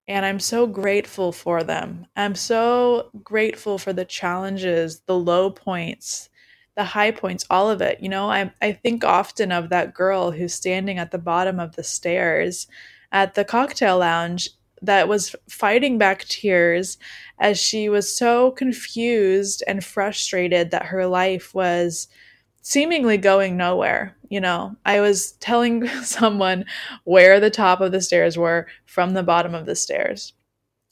and 0.08 0.26
I'm 0.26 0.40
so 0.40 0.68
grateful 0.68 1.32
for 1.32 1.64
them. 1.64 2.08
I'm 2.16 2.36
so 2.36 3.10
grateful 3.24 3.78
for 3.78 3.94
the 3.94 4.06
challenges, 4.06 5.02
the 5.02 5.18
low 5.18 5.50
points, 5.52 6.30
the 6.76 6.84
high 6.84 7.12
points, 7.12 7.46
all 7.50 7.70
of 7.70 7.82
it. 7.82 8.00
You 8.02 8.10
know, 8.10 8.30
I, 8.30 8.52
I 8.62 8.72
think 8.74 9.04
often 9.04 9.52
of 9.52 9.70
that 9.70 9.94
girl 9.94 10.32
who's 10.32 10.54
standing 10.54 10.98
at 10.98 11.12
the 11.12 11.18
bottom 11.18 11.60
of 11.60 11.76
the 11.76 11.84
stairs 11.84 12.68
at 13.12 13.36
the 13.36 13.46
cocktail 13.46 14.00
lounge 14.00 14.50
that 14.82 15.08
was 15.08 15.36
fighting 15.50 15.98
back 15.98 16.24
tears 16.26 16.98
as 17.40 17.60
she 17.60 17.90
was 17.90 18.16
so 18.16 18.52
confused 18.52 19.64
and 19.68 19.84
frustrated 19.84 20.72
that 20.72 20.88
her 20.88 21.08
life 21.08 21.54
was 21.54 22.08
seemingly 22.62 23.18
going 23.18 23.58
nowhere. 23.58 24.17
You 24.30 24.42
know, 24.42 24.76
I 24.86 25.00
was 25.00 25.34
telling 25.34 25.88
someone 26.04 26.66
where 27.04 27.40
the 27.40 27.50
top 27.50 27.82
of 27.82 27.92
the 27.92 28.02
stairs 28.02 28.38
were 28.38 28.68
from 28.86 29.14
the 29.14 29.24
bottom 29.24 29.54
of 29.54 29.66
the 29.66 29.76
stairs. 29.76 30.34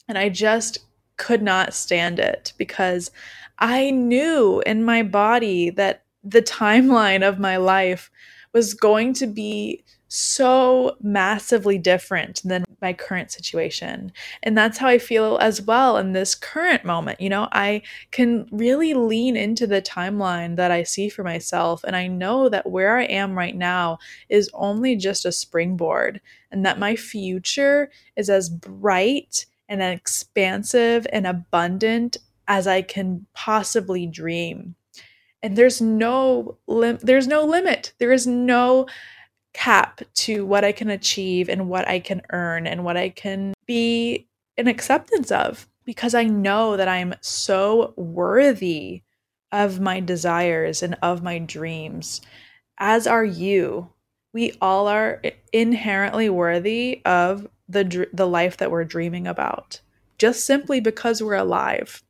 And 0.08 0.16
I 0.16 0.28
just 0.28 0.78
could 1.16 1.42
not 1.42 1.74
stand 1.74 2.18
it 2.18 2.52
because 2.58 3.10
I 3.58 3.90
knew 3.90 4.62
in 4.66 4.84
my 4.84 5.02
body 5.02 5.70
that 5.70 6.04
the 6.22 6.42
timeline 6.60 7.26
of 7.26 7.38
my 7.38 7.56
life 7.56 8.10
was 8.52 8.74
going 8.74 9.12
to 9.14 9.26
be 9.26 9.84
so 10.08 10.96
massively 11.00 11.78
different 11.78 12.40
than 12.44 12.64
my 12.80 12.92
current 12.92 13.30
situation. 13.30 14.12
And 14.42 14.56
that's 14.56 14.78
how 14.78 14.88
I 14.88 14.98
feel 14.98 15.38
as 15.40 15.62
well 15.62 15.96
in 15.96 16.12
this 16.12 16.34
current 16.34 16.84
moment. 16.84 17.20
You 17.20 17.28
know, 17.28 17.48
I 17.52 17.82
can 18.12 18.46
really 18.52 18.94
lean 18.94 19.36
into 19.36 19.66
the 19.66 19.82
timeline 19.82 20.56
that 20.56 20.70
I 20.70 20.84
see 20.84 21.08
for 21.08 21.24
myself. 21.24 21.82
And 21.84 21.96
I 21.96 22.06
know 22.06 22.48
that 22.48 22.70
where 22.70 22.98
I 22.98 23.04
am 23.04 23.36
right 23.36 23.56
now 23.56 23.98
is 24.28 24.50
only 24.54 24.96
just 24.96 25.24
a 25.24 25.32
springboard, 25.32 26.20
and 26.50 26.64
that 26.64 26.78
my 26.78 26.94
future 26.94 27.90
is 28.16 28.30
as 28.30 28.48
bright 28.48 29.46
and 29.68 29.82
expansive 29.82 31.06
and 31.12 31.26
abundant 31.26 32.16
as 32.46 32.66
I 32.66 32.82
can 32.82 33.26
possibly 33.34 34.06
dream. 34.06 34.76
And 35.42 35.56
there's 35.56 35.80
no 35.80 36.58
lim- 36.66 36.98
there's 37.02 37.26
no 37.26 37.44
limit. 37.44 37.92
There 37.98 38.12
is 38.12 38.26
no 38.26 38.86
cap 39.56 40.02
to 40.12 40.44
what 40.44 40.64
I 40.64 40.72
can 40.72 40.90
achieve 40.90 41.48
and 41.48 41.68
what 41.70 41.88
I 41.88 41.98
can 41.98 42.20
earn 42.30 42.66
and 42.66 42.84
what 42.84 42.98
I 42.98 43.08
can 43.08 43.54
be 43.64 44.28
in 44.58 44.68
acceptance 44.68 45.32
of 45.32 45.66
because 45.86 46.14
I 46.14 46.24
know 46.24 46.76
that 46.76 46.88
I'm 46.88 47.14
so 47.22 47.94
worthy 47.96 49.02
of 49.50 49.80
my 49.80 50.00
desires 50.00 50.82
and 50.82 50.96
of 51.00 51.22
my 51.22 51.38
dreams, 51.38 52.20
as 52.76 53.06
are 53.06 53.24
you. 53.24 53.88
We 54.34 54.52
all 54.60 54.88
are 54.88 55.22
inherently 55.54 56.28
worthy 56.28 57.00
of 57.06 57.48
the 57.66 58.06
the 58.12 58.26
life 58.26 58.58
that 58.58 58.70
we're 58.70 58.84
dreaming 58.84 59.26
about, 59.26 59.80
just 60.18 60.44
simply 60.44 60.80
because 60.80 61.22
we're 61.22 61.34
alive. 61.34 62.02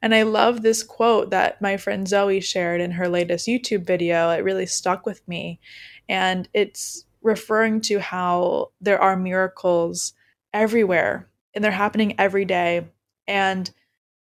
And 0.00 0.14
I 0.14 0.22
love 0.22 0.62
this 0.62 0.82
quote 0.82 1.30
that 1.30 1.60
my 1.62 1.76
friend 1.76 2.06
Zoe 2.06 2.40
shared 2.40 2.80
in 2.80 2.92
her 2.92 3.08
latest 3.08 3.48
YouTube 3.48 3.86
video. 3.86 4.30
It 4.30 4.44
really 4.44 4.66
stuck 4.66 5.06
with 5.06 5.26
me. 5.26 5.58
And 6.08 6.48
it's 6.52 7.04
referring 7.22 7.80
to 7.80 7.98
how 7.98 8.70
there 8.80 9.00
are 9.00 9.16
miracles 9.16 10.12
everywhere 10.52 11.28
and 11.54 11.64
they're 11.64 11.70
happening 11.70 12.14
every 12.18 12.44
day. 12.44 12.86
And 13.26 13.70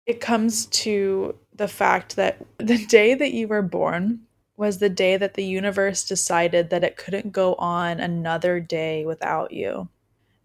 it 0.06 0.22
comes 0.22 0.66
to 0.68 1.36
the 1.54 1.68
fact 1.68 2.16
that 2.16 2.44
the 2.58 2.86
day 2.86 3.14
that 3.14 3.34
you 3.34 3.48
were 3.48 3.62
born 3.62 4.22
was 4.56 4.78
the 4.78 4.90
day 4.90 5.18
that 5.18 5.34
the 5.34 5.44
universe 5.44 6.08
decided 6.08 6.70
that 6.70 6.84
it 6.84 6.96
couldn't 6.96 7.32
go 7.32 7.56
on 7.56 8.00
another 8.00 8.60
day 8.60 9.06
without 9.06 9.52
you. 9.52 9.90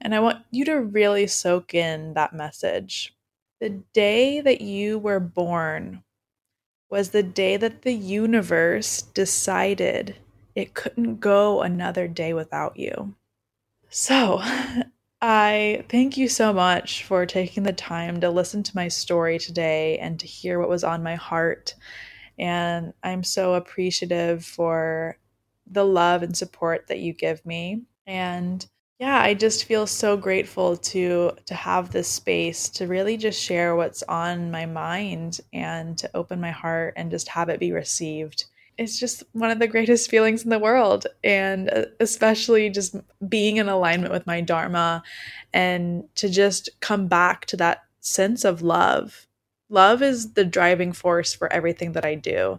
And 0.01 0.14
I 0.14 0.20
want 0.20 0.44
you 0.51 0.64
to 0.66 0.81
really 0.81 1.27
soak 1.27 1.74
in 1.74 2.14
that 2.14 2.33
message. 2.33 3.14
The 3.61 3.83
day 3.92 4.40
that 4.40 4.61
you 4.61 4.98
were 4.98 5.20
born 5.20 6.05
was 6.90 7.11
the 7.11 7.22
day 7.22 7.57
that 7.57 7.83
the 7.83 7.92
universe 7.92 9.03
decided 9.03 10.16
it 10.59 10.75
couldn't 10.75 11.21
go 11.21 11.62
another 11.62 12.09
day 12.09 12.35
without 12.35 12.77
you. 12.77 13.14
So, 13.90 14.40
I 15.23 15.85
thank 15.88 16.16
you 16.16 16.29
so 16.29 16.53
much 16.53 17.05
for 17.05 17.27
taking 17.27 17.62
the 17.62 17.73
time 17.73 18.21
to 18.21 18.31
listen 18.31 18.64
to 18.64 18.77
my 18.77 18.88
story 18.88 19.38
today 19.38 19.99
and 19.99 20.18
to 20.18 20.27
hear 20.27 20.59
what 20.59 20.68
was 20.68 20.83
on 20.83 21.05
my 21.05 21.14
heart. 21.14 21.77
And 22.40 22.92
I'm 23.05 23.23
so 23.23 23.55
appreciative 23.55 24.44
for 24.44 25.16
the 25.71 25.85
love 25.85 26.25
and 26.25 26.37
support 26.37 26.88
that 26.88 26.99
you 26.99 27.12
give 27.12 27.47
me. 27.47 27.83
And 28.09 28.66
yeah, 28.99 29.21
I 29.21 29.35
just 29.35 29.64
feel 29.64 29.87
so 29.87 30.16
grateful 30.16 30.77
to 30.77 31.33
to 31.47 31.55
have 31.55 31.92
this 31.92 32.09
space 32.09 32.68
to 32.71 32.88
really 32.88 33.16
just 33.16 33.40
share 33.40 33.77
what's 33.77 34.03
on 34.05 34.51
my 34.51 34.66
mind 34.66 35.40
and 35.53 35.97
to 35.99 36.11
open 36.14 36.40
my 36.40 36.51
heart 36.51 36.94
and 36.97 37.12
just 37.12 37.29
have 37.29 37.49
it 37.49 37.61
be 37.61 37.71
received. 37.71 38.47
It's 38.79 38.99
just 38.99 39.25
one 39.33 39.51
of 39.51 39.59
the 39.59 39.67
greatest 39.67 40.09
feelings 40.09 40.45
in 40.45 40.51
the 40.51 40.59
world 40.59 41.07
and 41.25 41.69
uh, 41.69 41.85
especially 42.01 42.71
just 42.71 42.97
being 43.29 43.57
in 43.57 43.69
alignment 43.69 44.12
with 44.12 44.27
my 44.27 44.41
dharma 44.41 45.03
and 45.53 46.05
to 46.14 46.29
just 46.29 46.69
come 46.81 47.09
back 47.09 47.47
to 47.47 47.57
that 47.57 47.85
sense 48.01 48.45
of 48.45 48.62
love. 48.62 49.27
Love 49.69 50.01
is 50.01 50.33
the 50.35 50.45
driving 50.45 50.93
force 50.93 51.35
for 51.35 51.53
everything 51.53 51.93
that 51.93 52.05
I 52.05 52.14
do. 52.14 52.59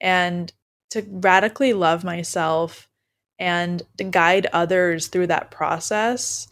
And 0.00 0.52
to 0.90 1.06
radically 1.08 1.72
love 1.72 2.04
myself 2.04 2.88
and 3.38 3.82
to 3.96 4.04
guide 4.04 4.46
others 4.52 5.06
through 5.06 5.28
that 5.28 5.50
process 5.50 6.48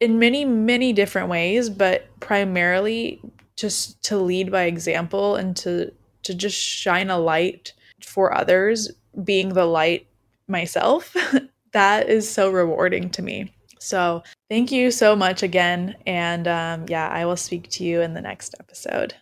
in 0.00 0.18
many, 0.18 0.44
many 0.44 0.92
different 0.92 1.28
ways, 1.28 1.70
but 1.70 2.06
primarily 2.20 3.20
just 3.56 4.02
to 4.04 4.16
lead 4.16 4.50
by 4.50 4.64
example 4.64 5.36
and 5.36 5.56
to 5.56 5.92
to 6.22 6.34
just 6.34 6.58
shine 6.60 7.10
a 7.10 7.18
light 7.18 7.72
for 8.04 8.36
others, 8.36 8.90
being 9.24 9.50
the 9.50 9.64
light 9.64 10.06
myself. 10.46 11.14
that 11.72 12.08
is 12.08 12.28
so 12.28 12.50
rewarding 12.50 13.10
to 13.10 13.22
me. 13.22 13.52
So, 13.80 14.24
thank 14.48 14.72
you 14.72 14.90
so 14.90 15.14
much 15.14 15.42
again. 15.42 15.96
And 16.06 16.48
um, 16.48 16.86
yeah, 16.88 17.08
I 17.08 17.24
will 17.26 17.36
speak 17.36 17.70
to 17.70 17.84
you 17.84 18.00
in 18.00 18.14
the 18.14 18.20
next 18.20 18.54
episode. 18.58 19.14